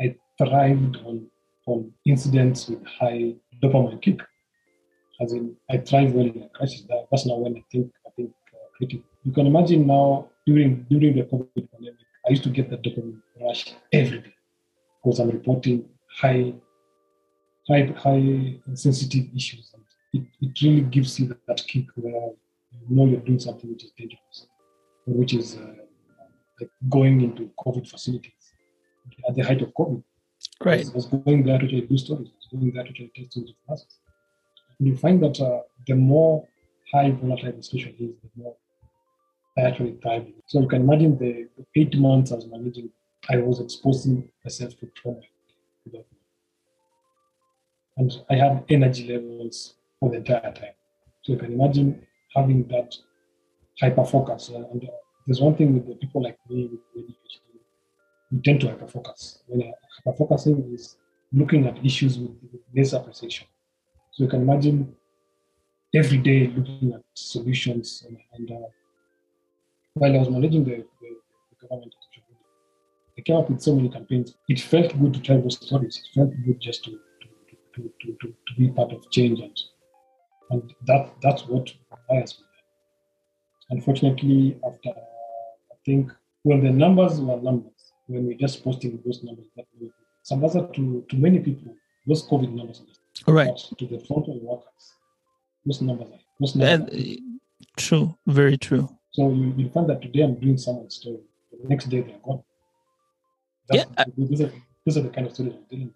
[0.00, 1.26] I thrived on,
[1.66, 4.20] on incidents with high dopamine kick.
[5.20, 6.82] As in, I thrive well in a crisis.
[6.88, 7.92] That, that's not when I think
[8.82, 9.04] I think critically.
[9.24, 13.20] You can imagine now during during the COVID pandemic, I used to get the dopamine
[13.40, 14.34] rush every day
[15.02, 15.88] because I'm reporting
[16.20, 16.54] high
[17.68, 22.30] high high sensitive issues and it, it really gives you that, that kick where
[22.72, 24.46] you know you're doing something which is dangerous,
[25.06, 25.74] which is uh,
[26.60, 28.32] like going into COVID facilities
[29.28, 30.02] at the height of COVID.
[30.64, 30.86] Right.
[30.86, 32.28] I was going there to tell do stories.
[32.28, 33.98] I was going there to tell stories of classes.
[34.78, 36.48] And you find that uh, the more
[36.92, 38.56] high volatile the situation is, the more
[39.58, 39.98] I actually.
[40.46, 42.90] So you can imagine the, eight months I was managing,
[43.28, 45.20] I was exposing myself to trauma.
[47.96, 50.74] And I had energy levels for the entire time.
[51.22, 52.94] So you can imagine having that
[53.80, 54.48] hyper focus.
[54.48, 54.88] and uh,
[55.26, 57.60] there's one thing with the people like me with ADHD,
[58.32, 59.42] we tend to hyper focus.
[59.46, 59.72] When
[60.04, 60.96] hyper focusing is
[61.32, 63.46] looking at issues with, with less appreciation.
[64.12, 64.94] So you can imagine
[65.94, 68.04] every day looking at solutions.
[68.08, 68.68] And, and uh,
[69.94, 71.16] while I was managing the, the,
[71.60, 71.94] the government,
[73.18, 74.34] I came up with so many campaigns.
[74.48, 75.98] It felt good to tell those stories.
[75.98, 76.98] It felt good just to
[77.74, 79.56] to, to, to, to be part of change and
[80.50, 82.46] and that that's what inspires me.
[83.70, 86.10] Unfortunately, after I think
[86.42, 89.66] when the numbers were numbers, when we're just posting those numbers, that
[90.22, 91.74] some other to to many people,
[92.06, 92.82] those COVID numbers
[93.26, 94.84] are right to the frontline workers,
[95.64, 97.00] those numbers are those numbers.
[97.00, 97.16] Uh,
[97.76, 98.88] true, very true.
[99.12, 101.18] So you, you find that today I'm doing someone's story,
[101.50, 102.42] the next day they're gone.
[103.68, 104.52] That's, yeah, I, those, are,
[104.86, 105.94] those are the kind of stories I'm dealing with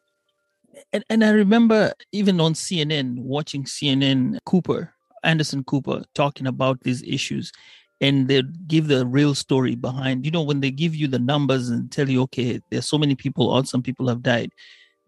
[0.93, 7.03] and, and I remember even on CNN watching CNN Cooper, Anderson Cooper, talking about these
[7.03, 7.53] issues.
[8.01, 11.71] And they give the real story behind, you know, when they give you the numbers
[11.71, 14.51] and tell you, okay, there's so many people or some people have died,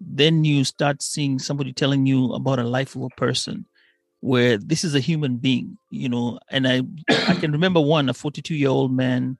[0.00, 3.66] then you start seeing somebody telling you about a life of a person
[4.20, 6.38] where this is a human being, you know.
[6.50, 9.38] And I I can remember one, a 42 year old man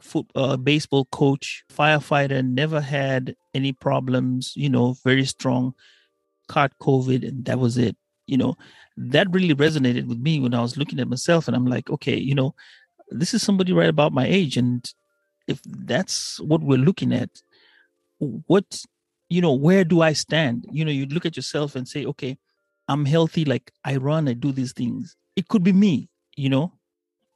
[0.00, 5.74] foot, uh, baseball coach, firefighter, never had any problems, you know, very strong,
[6.48, 7.96] caught COVID, and that was it.
[8.26, 8.56] You know,
[8.96, 12.16] that really resonated with me when I was looking at myself, and I'm like, okay,
[12.16, 12.54] you know,
[13.10, 14.90] this is somebody right about my age, and
[15.46, 17.30] if that's what we're looking at,
[18.18, 18.82] what,
[19.30, 20.66] you know, where do I stand?
[20.70, 22.36] You know, you look at yourself and say, okay,
[22.88, 25.16] I'm healthy, like I run, I do these things.
[25.36, 26.72] It could be me, you know,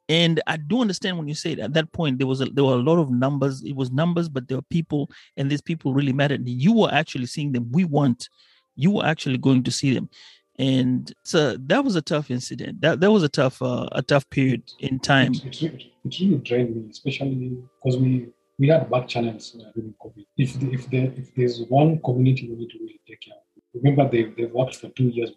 [0.08, 2.64] And I do understand when you say it, at that point there was a, there
[2.64, 3.62] were a lot of numbers.
[3.62, 6.46] It was numbers, but there were people, and these people really mattered.
[6.46, 7.70] You were actually seeing them.
[7.70, 8.28] We weren't.
[8.74, 10.10] You were actually going to see them,
[10.58, 12.80] and so that was a tough incident.
[12.80, 15.34] That that was a tough uh, a tough period in time.
[15.34, 19.70] It, it, really, it really drained me, especially because we we had back channels uh,
[19.74, 20.26] during COVID.
[20.36, 23.82] If the, if there if there's one community we need to really take care of,
[23.82, 25.30] remember they they've worked for two years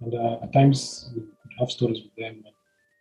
[0.00, 2.42] and uh, at times we could have stories with them.
[2.44, 2.54] And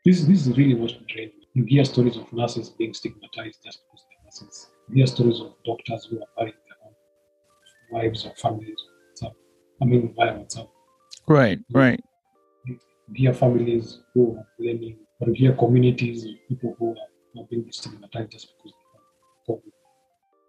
[0.05, 1.47] this this is really what drained me.
[1.53, 4.67] You hear stories of nurses being stigmatized just because they're nurses.
[4.89, 6.93] You hear stories of doctors who are burying their own
[7.91, 8.77] wives or families.
[9.21, 9.33] WhatsApp.
[9.81, 10.69] I mean, via WhatsApp.
[11.27, 11.99] Right, right.
[12.65, 12.77] You
[13.15, 17.65] hear families who are blaming, or you hear communities of people who are, are being
[17.71, 19.71] stigmatized just because they have COVID.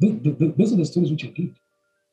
[0.01, 1.55] Th- th- th- those are the stories which I did,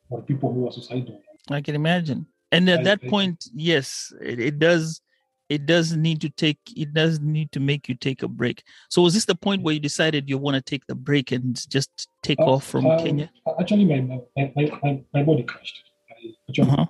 [0.10, 1.22] or people who are suicidal.
[1.50, 2.26] I can imagine.
[2.52, 5.02] And at that point, yes, it, it does.
[5.50, 6.60] It does need to take.
[6.76, 8.64] It does need to make you take a break.
[8.90, 11.60] So, was this the point where you decided you want to take the break and
[11.70, 13.32] just take Uh, off from um, Kenya?
[13.60, 15.84] Actually, my my, my, my, body crashed.
[16.10, 16.86] I actually Uh-huh.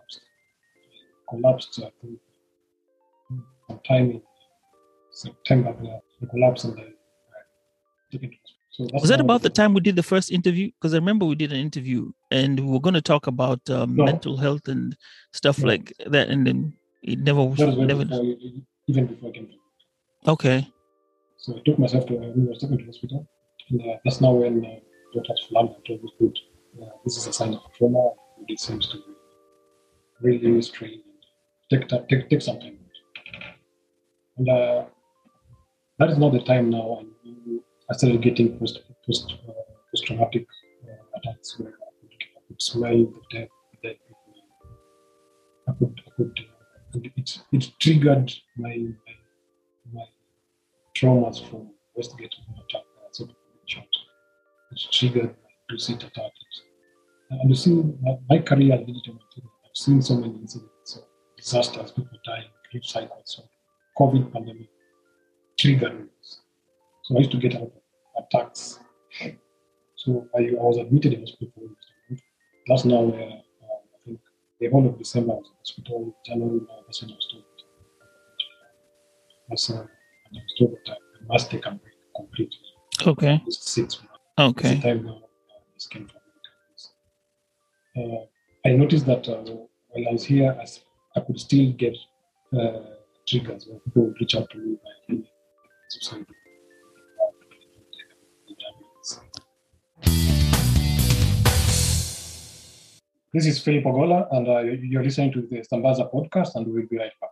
[1.29, 1.79] collapsed.
[3.69, 4.21] Sometime in
[5.11, 5.75] September.
[5.81, 7.41] there, I collapsed and I, I
[8.11, 8.39] took it to hospital.
[8.39, 10.71] So that's Was that about the time we did the first interview?
[10.79, 13.95] Because I remember we did an interview and we were going to talk about um,
[13.95, 14.05] No.
[14.05, 14.95] mental health and
[15.33, 15.67] stuff No.
[15.67, 17.57] like that, and then it never was.
[17.57, 18.05] That was Never.
[18.05, 18.23] before,
[18.87, 20.31] even before I came to.
[20.31, 20.67] Okay.
[21.37, 23.27] So I took myself to uh, we were taken to hospital,
[23.69, 24.79] and uh, that's now when uh,
[25.13, 26.37] doctors London told me, "Good,
[26.81, 28.11] uh, this is a sign of trauma.
[28.47, 31.01] It seems to be really strained.
[31.69, 32.79] Take ti- take take some time."
[34.37, 34.85] And uh,
[35.97, 36.99] that is not the time now.
[37.25, 37.59] And
[37.91, 39.51] I started getting post post uh,
[39.91, 40.45] post traumatic
[40.83, 43.49] uh, attacks where I could, I could smell the death,
[43.81, 43.95] people.
[45.67, 46.39] I could I could.
[46.95, 49.15] Uh, it, it triggered my my,
[49.93, 50.05] my
[50.95, 53.87] traumas from attack uh, sort of shot,
[54.69, 56.61] which triggered my lucid attacks.
[57.31, 61.03] And you see, my, my career as I've seen so many incidents of
[61.37, 63.23] disasters, people dying, grief cycles.
[63.25, 63.43] So
[63.97, 64.69] COVID pandemic
[65.59, 66.41] triggered this.
[67.03, 67.71] So I used to get out
[68.19, 68.79] attacks.
[69.95, 71.51] So I, I was admitted in hospital.
[71.55, 72.21] for almost a month.
[72.67, 74.19] That's now where uh, I think
[74.59, 76.17] the whole of December I was in hospital.
[76.25, 77.43] January now that's when I was told.
[79.49, 82.59] That's, uh, and I was told that I must take a break completely.
[83.05, 83.41] Okay.
[83.49, 84.09] Six months.
[84.39, 84.73] Okay.
[84.75, 86.19] It's time now uh, this came from
[87.99, 88.25] Uh,
[88.65, 89.41] I noticed that uh,
[89.89, 90.55] while I was here,
[91.15, 91.95] i could still get
[92.53, 92.79] uh,
[93.27, 96.25] triggers where people would reach out to me by email,
[103.31, 106.97] This is Philip Ogola, and uh, you're listening to the Sambaza podcast, and we'll be
[106.97, 107.29] right back.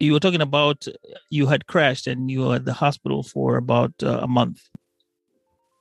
[0.00, 0.88] You were talking about
[1.28, 4.62] you had crashed and you were at the hospital for about uh, a month.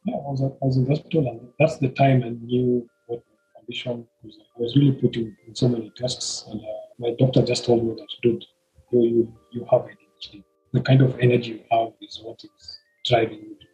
[0.05, 3.23] Yeah, I was, I was in the hospital, and that's the time I knew what
[3.27, 4.37] my condition was.
[4.57, 6.65] I was really putting in so many tests, and uh,
[6.99, 8.45] my doctor just told me that, dude,
[8.91, 10.43] you, you, you have ADHD.
[10.73, 13.68] The kind of energy you have is what is driving you to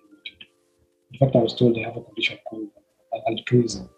[1.14, 2.70] In fact, I was told I have a condition called
[3.28, 3.90] altruism,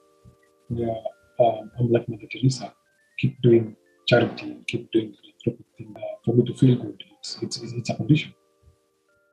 [0.69, 0.95] where
[1.39, 2.73] um, I'm like Mother Teresa,
[3.19, 3.75] keep doing
[4.07, 7.03] charity, keep doing philanthropic thing uh, for me to feel good.
[7.19, 8.33] It's, it's, it's a condition.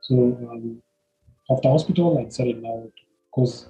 [0.03, 0.15] So
[0.51, 0.83] um,
[1.51, 2.85] after hospital, I decided now
[3.27, 3.69] because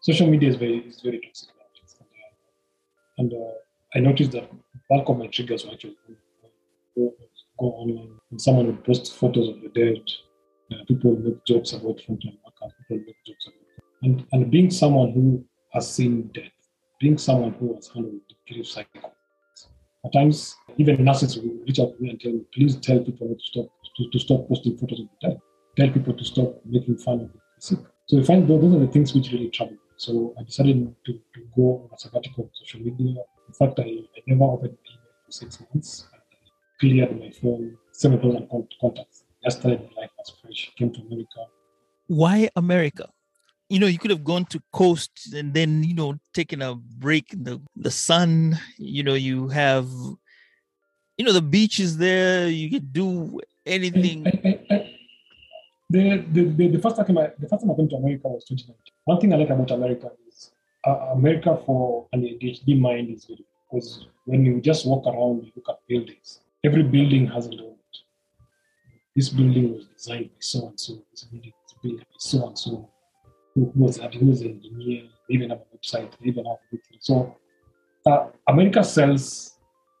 [0.00, 1.48] social media is very is very toxic.
[3.18, 3.54] And, uh, and uh,
[3.94, 4.50] I noticed that
[4.88, 5.96] bulk of my triggers were actually
[6.96, 7.14] go,
[7.58, 8.12] go online.
[8.30, 10.02] And someone would post photos of the dead.
[10.70, 12.38] Uh, people make jokes about frontline
[14.02, 16.52] and and being someone who has seen death,
[17.00, 19.12] being someone who has handled the grief cycle.
[20.04, 23.28] At times, even nurses will reach out to me and tell me, please tell people
[23.28, 23.66] to stop
[23.96, 25.40] to, to stop posting photos of the dead
[25.78, 27.78] tell people to stop making fun of the sick.
[28.06, 29.78] So I find those those are the things which really trouble me.
[29.96, 33.22] So I decided to, to go on a sabbatical on social media.
[33.48, 36.08] In fact, I, I never opened my email for six months.
[36.14, 36.18] I
[36.80, 39.24] cleared my phone, 7,000 con- contacts.
[39.48, 40.72] Started my life as fresh.
[40.76, 41.40] Came to America.
[42.08, 43.08] Why America?
[43.68, 47.32] You know, you could have gone to coast and then, you know, taken a break
[47.32, 48.58] in the, the sun.
[48.78, 49.86] You know, you have,
[51.16, 52.48] you know, the beach is there.
[52.48, 54.26] You could do anything.
[54.26, 54.94] I, I, I,
[55.90, 58.44] the, the, the, the first time I, the first time I came to America was
[58.44, 58.92] 2019.
[59.04, 60.50] One thing I like about America is
[60.86, 65.52] uh, America for an ADHD mind is very because when you just walk around, you
[65.56, 66.40] look at buildings.
[66.64, 67.76] Every building has a layout.
[69.14, 71.02] This building was designed by so and so.
[71.10, 71.52] This building
[71.82, 72.88] by so and so.
[73.54, 75.04] Who was who was an engineer?
[75.30, 76.12] Even have a website.
[76.22, 76.98] Even have everything.
[77.00, 77.36] So
[78.06, 79.58] uh, America sells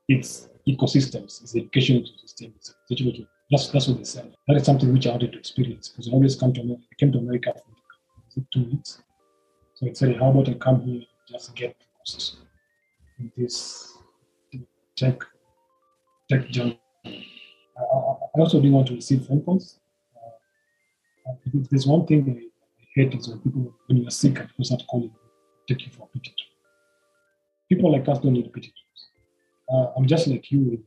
[0.08, 4.30] its ecosystems, its education ecosystem, its education That's that's what they sell.
[4.46, 6.84] That is something which I wanted to experience because I always come to America.
[6.92, 7.52] I came to America
[8.34, 9.02] for two weeks.
[9.74, 12.38] So I said, how about I come here and just get lost
[13.18, 13.96] in this
[14.96, 15.20] tech
[16.28, 16.78] tech jungle.
[17.06, 19.78] I also didn't want to receive phone calls.
[21.70, 25.10] There's one thing I, hate is when people, when you're sick and people start calling
[25.10, 25.20] you,
[25.68, 26.34] take you for a pity.
[27.68, 28.72] People like us don't need pity.
[29.72, 30.82] Uh, I'm just like you.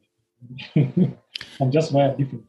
[0.75, 2.45] I'm just wired different.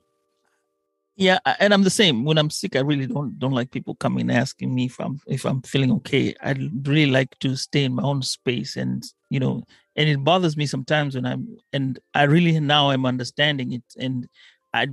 [1.17, 2.25] Yeah, and I'm the same.
[2.25, 5.45] When I'm sick, I really don't don't like people coming asking me if I'm if
[5.45, 6.35] I'm feeling okay.
[6.41, 6.53] I
[6.85, 9.63] really like to stay in my own space, and you know,
[9.95, 13.85] and it bothers me sometimes when I'm and I really now I'm understanding it.
[13.99, 14.27] And
[14.73, 14.89] I,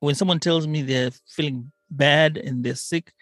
[0.00, 3.12] when someone tells me they're feeling bad and they're sick,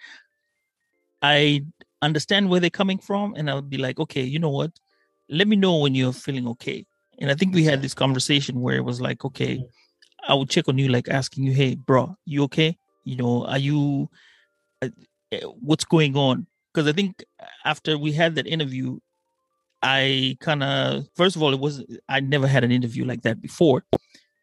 [1.22, 1.64] I
[2.02, 4.72] understand where they're coming from, and I'll be like, okay, you know what?
[5.28, 6.86] Let me know when you're feeling okay.
[7.18, 9.64] And I think we had this conversation where it was like, okay,
[10.28, 12.76] I would check on you, like asking you, hey, bro, you okay?
[13.04, 14.10] You know, are you,
[14.82, 14.88] uh,
[15.32, 16.46] eh, what's going on?
[16.72, 17.24] Because I think
[17.64, 18.98] after we had that interview,
[19.82, 23.40] I kind of, first of all, it was, I never had an interview like that
[23.40, 23.84] before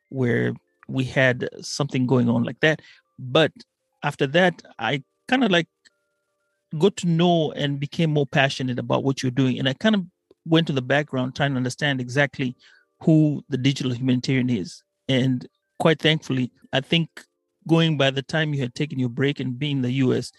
[0.09, 0.53] where
[0.87, 2.81] we had something going on like that.
[3.17, 3.51] But
[4.03, 5.67] after that, I kind of like
[6.77, 9.59] got to know and became more passionate about what you're doing.
[9.59, 10.05] And I kind of
[10.45, 12.55] went to the background trying to understand exactly
[13.01, 14.83] who the digital humanitarian is.
[15.07, 15.45] And
[15.79, 17.09] quite thankfully, I think
[17.67, 20.31] going by the time you had taken your break and being in the US,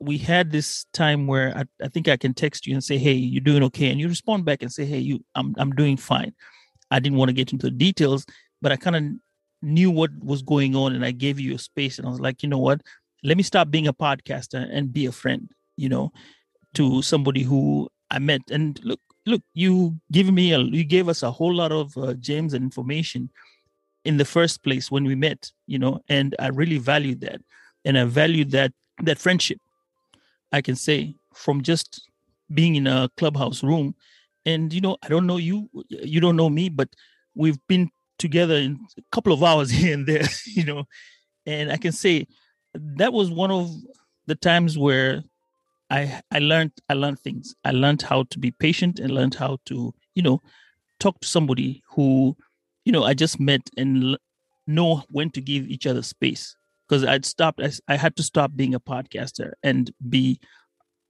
[0.00, 3.12] we had this time where I, I think I can text you and say, Hey,
[3.12, 3.90] you're doing okay.
[3.90, 6.34] And you respond back and say, Hey, you I'm I'm doing fine.
[6.90, 8.26] I didn't want to get into the details,
[8.60, 9.02] but I kind of
[9.62, 12.42] knew what was going on and I gave you a space and I was like,
[12.42, 12.80] you know what?
[13.22, 16.12] Let me stop being a podcaster and be a friend, you know,
[16.74, 18.42] to somebody who I met.
[18.50, 22.14] And look, look, you give me a, you gave us a whole lot of uh,
[22.14, 23.30] gems and information
[24.04, 27.40] in the first place when we met, you know, and I really valued that.
[27.84, 29.58] And I valued that that friendship.
[30.52, 32.08] I can say from just
[32.52, 33.94] being in a clubhouse room
[34.44, 36.88] and you know, I don't know you you don't know me, but
[37.34, 40.84] we've been together in a couple of hours here and there, you know.
[41.46, 42.26] And I can say
[42.74, 43.70] that was one of
[44.26, 45.22] the times where
[45.90, 47.54] I I learned I learned things.
[47.64, 50.40] I learned how to be patient and learned how to, you know,
[51.00, 52.36] talk to somebody who,
[52.84, 54.16] you know, I just met and
[54.66, 56.56] know when to give each other space.
[56.88, 60.40] Because I'd stopped, I, I had to stop being a podcaster and be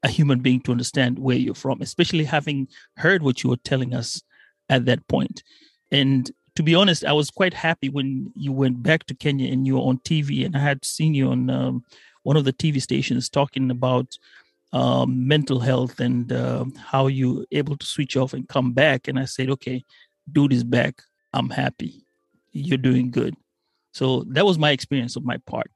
[0.02, 3.94] a human being to understand where you're from, especially having heard what you were telling
[3.94, 4.22] us
[4.68, 5.42] at that point.
[5.90, 9.66] And to be honest, I was quite happy when you went back to Kenya and
[9.66, 11.84] you were on TV, and I had seen you on um,
[12.22, 14.18] one of the TV stations talking about
[14.72, 19.08] um, mental health and uh, how you able to switch off and come back.
[19.08, 19.84] And I said, okay,
[20.30, 21.02] dude is back.
[21.32, 22.04] I'm happy.
[22.52, 23.34] You're doing good.
[23.92, 25.70] So that was my experience of my part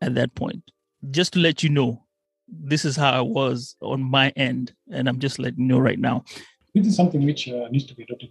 [0.00, 0.62] at that point.
[1.10, 2.04] Just to let you know,
[2.48, 5.98] this is how I was on my end, and I'm just letting you know right
[5.98, 6.24] now.
[6.74, 8.30] This is something which uh, needs to be adopted.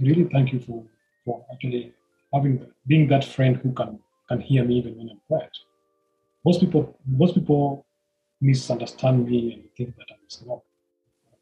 [0.00, 0.84] Really thank you for
[1.24, 1.92] for actually
[2.32, 5.56] having being that friend who can can hear me even when I'm quiet.
[6.44, 7.86] Most people, most people
[8.40, 10.62] misunderstand me and think that I'm not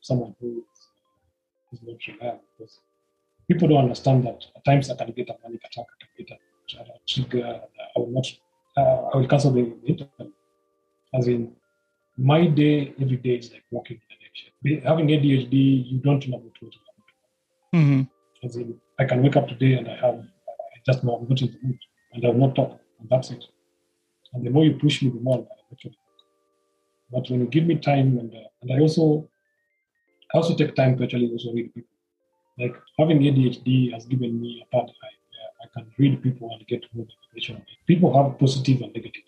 [0.01, 2.81] someone who is, is not reliable because
[3.49, 6.39] people don't understand that at times I can get a panic attack, I can get
[6.79, 7.61] a, a trigger,
[7.97, 8.27] I will not,
[8.77, 10.33] uh, I will cancel the, interview.
[11.15, 11.53] As in,
[12.17, 14.91] my day every day is like walking in an eggshell.
[14.91, 16.79] Having ADHD, you don't know what to do.
[17.75, 18.03] Mm-hmm.
[18.45, 21.41] As in, I can wake up today and I have, I just know I'm not
[21.41, 21.79] in the mood
[22.13, 23.45] and I will not talk, and that's it.
[24.33, 25.97] And the more you push me, the more I actually
[27.11, 29.29] but when you give me time, and, uh, and I also
[30.35, 31.91] I also take time to actually also read people.
[32.59, 36.85] Like having ADHD has given me a part I, I can read people and get
[36.95, 37.65] more information.
[37.87, 39.23] People have positive and negative,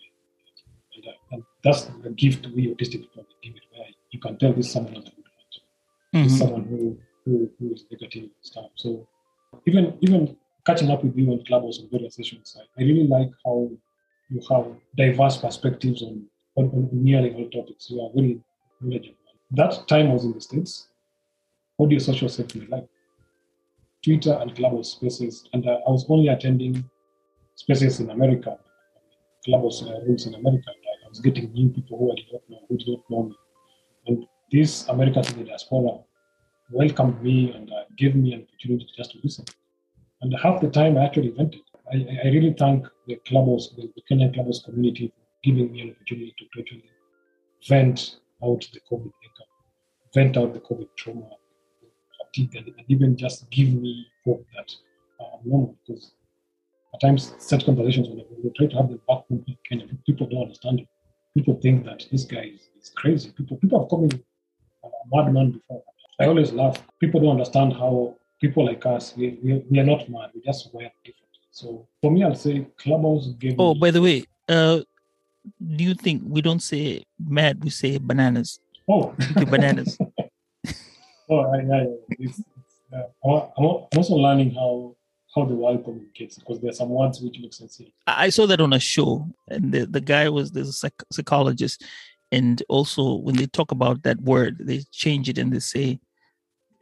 [0.95, 4.51] and, uh, and that's the gift we autistic people give it, where you can tell
[4.51, 6.23] this someone good mm-hmm.
[6.23, 6.97] this someone who,
[7.29, 8.71] who who is negative and stuff.
[8.75, 9.07] So
[9.67, 13.31] even even catching up with you on Clubhouse on various sessions, I, I really like
[13.45, 13.69] how
[14.29, 14.67] you have
[14.97, 16.25] diverse perspectives on
[16.57, 17.89] on, on nearly all topics.
[17.89, 18.39] You are very
[18.81, 19.17] knowledgeable.
[19.51, 20.89] That time I was in the States.
[21.77, 22.87] what do Audio social safety like
[24.03, 26.83] Twitter and Clubhouse spaces, and I was only attending
[27.55, 28.57] spaces in America,
[29.45, 30.69] Clubhouse uh, rooms in America.
[30.69, 33.23] And I was getting new people who I did not know, who did not know
[33.23, 33.35] me.
[34.07, 35.99] And these Americans in the diaspora
[36.71, 39.45] welcomed me and uh, gave me an opportunity just to listen.
[40.21, 41.61] And half the time I actually vented.
[41.91, 45.95] I, I really thank the Clubhouse, the, the Kenyan Clubhouse community for giving me an
[45.95, 46.83] opportunity to actually
[47.67, 49.11] vent out the COVID
[50.13, 51.27] vent out the COVID trauma,
[52.17, 54.71] fatigue, and, and even just give me hope that
[55.19, 55.75] uh, I'm normal.
[55.85, 56.13] Because
[56.93, 60.43] at times such conversations when they try to have them back in Kenya, people don't
[60.43, 60.87] understand it.
[61.35, 63.31] People think that this guy is, is crazy.
[63.31, 64.23] People people have called me
[64.83, 65.83] a madman before.
[66.19, 66.81] I always laugh.
[66.99, 70.31] People don't understand how people like us, we, we, we are not mad.
[70.33, 71.25] We just wear different.
[71.51, 74.81] So for me, I'll say Clubhouse gave Oh, by the way, uh,
[75.75, 78.59] do you think we don't say mad, we say bananas?
[78.89, 79.97] oh, bananas.
[81.29, 81.87] oh, I, I,
[82.19, 83.65] it's, it's, uh, I'm, I'm
[83.97, 84.95] also learning how
[85.35, 87.89] how the world communicates because there are some words which make sense here.
[88.07, 91.83] I saw that on a show, and the, the guy was the psych- psychologist.
[92.31, 95.99] And also, when they talk about that word, they change it and they say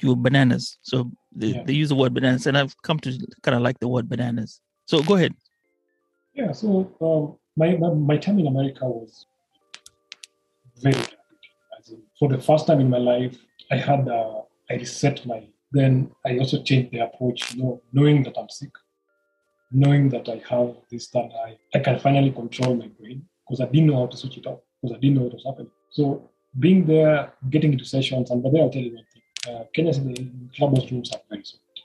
[0.01, 0.77] you're bananas.
[0.81, 1.63] So they, Yeah.
[1.63, 3.11] they use the word bananas, and I've come to
[3.43, 4.61] kind of like the word bananas.
[4.85, 5.33] So go ahead.
[6.33, 9.25] Yeah, so um, my, my my time in America was
[10.81, 11.01] very.
[11.79, 13.37] As in, for the first time in my life,
[13.71, 15.47] I had uh, I reset my.
[15.71, 18.71] Then I also changed the approach, you know, knowing that I'm sick,
[19.71, 23.65] knowing that I have this that I I can finally control my brain because I
[23.65, 25.71] didn't know how to switch it off because I didn't know what was happening.
[25.89, 26.29] So
[26.59, 29.16] being there, getting into sessions, and but then I'll tell you one thing:
[29.47, 31.79] uh, Kenya's in the clubhouse rooms are very smart,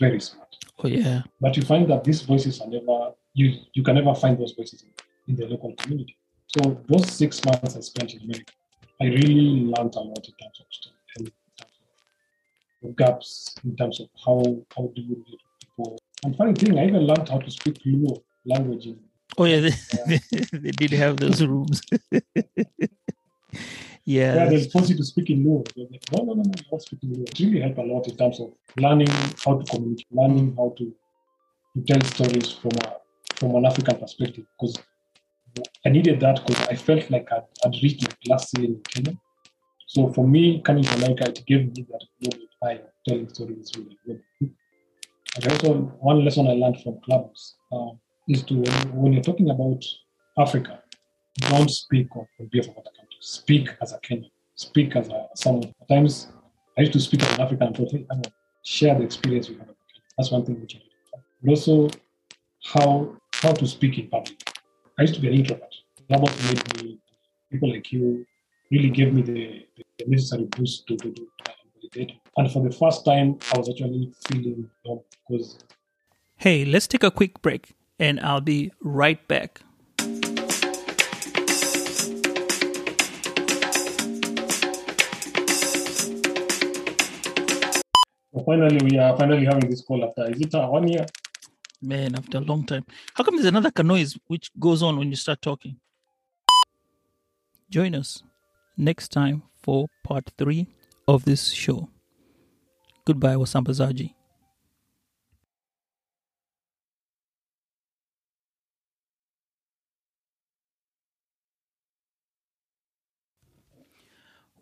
[0.00, 1.22] very smart Oh yeah.
[1.40, 4.82] but you find that these voices are never you you can never find those voices
[4.82, 4.90] in,
[5.28, 6.16] in the local community
[6.46, 8.52] so those six months i spent in america
[9.00, 10.66] i really learned a lot in terms of
[11.18, 11.76] in terms
[12.84, 14.38] of gaps in terms of how
[14.76, 17.76] how do you relate with people and funny thing i even learned how to speak
[17.84, 18.98] luo language in
[19.36, 19.60] Oh yeah.
[19.60, 20.18] They,
[20.52, 21.80] they did have those rooms.
[24.08, 24.34] yeah.
[24.36, 25.68] yeah, they force you to speak in Luo.
[25.76, 27.28] They're like, no, no, no, no, you don't speak in Luo.
[27.28, 29.08] It really helped a lot in terms of learning
[29.44, 30.84] how to communicate, learning how to,
[31.74, 32.96] to tell stories from a
[33.36, 34.46] from an African perspective.
[34.58, 34.78] Because
[35.84, 39.18] I needed that because I felt like I'd, I'd reached my glass ceiling in Kenya.
[39.88, 43.70] So for me, coming to America, it gave me that global eye of telling stories
[43.76, 44.54] with a global.
[45.36, 48.54] And also, one lesson I learned from clubs um, is to
[48.94, 49.84] when you're talking about
[50.38, 50.82] Africa,
[51.40, 53.07] don't speak on behalf of other countries.
[53.20, 54.30] Speak as a Kenyan.
[54.54, 55.72] Speak as a someone.
[55.80, 56.28] At times,
[56.76, 58.32] I used to speak as an African to
[58.64, 59.68] share the experience we have.
[60.16, 61.22] That's one thing which I did.
[61.42, 61.88] And also,
[62.64, 64.42] how how to speak in public.
[64.98, 65.74] I used to be an introvert.
[66.08, 66.98] That what made me
[67.50, 68.26] people like you
[68.70, 69.66] really gave me the,
[69.98, 71.14] the necessary boost to do
[71.46, 72.12] validate.
[72.36, 74.68] And for the first time, I was actually feeling
[75.28, 75.58] because
[76.36, 79.60] Hey, let's take a quick break, and I'll be right back.
[88.48, 91.04] Finally we are finally having this call after is it uh, one year?
[91.82, 92.84] Man, after a long time.
[93.14, 95.76] How come there's another noise which goes on when you start talking?
[97.70, 98.22] Join us
[98.76, 100.66] next time for part three
[101.06, 101.88] of this show.
[103.04, 104.14] Goodbye, Wasambazaji.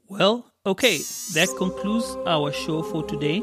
[0.09, 0.99] Well, okay,
[1.35, 3.43] that concludes our show for today.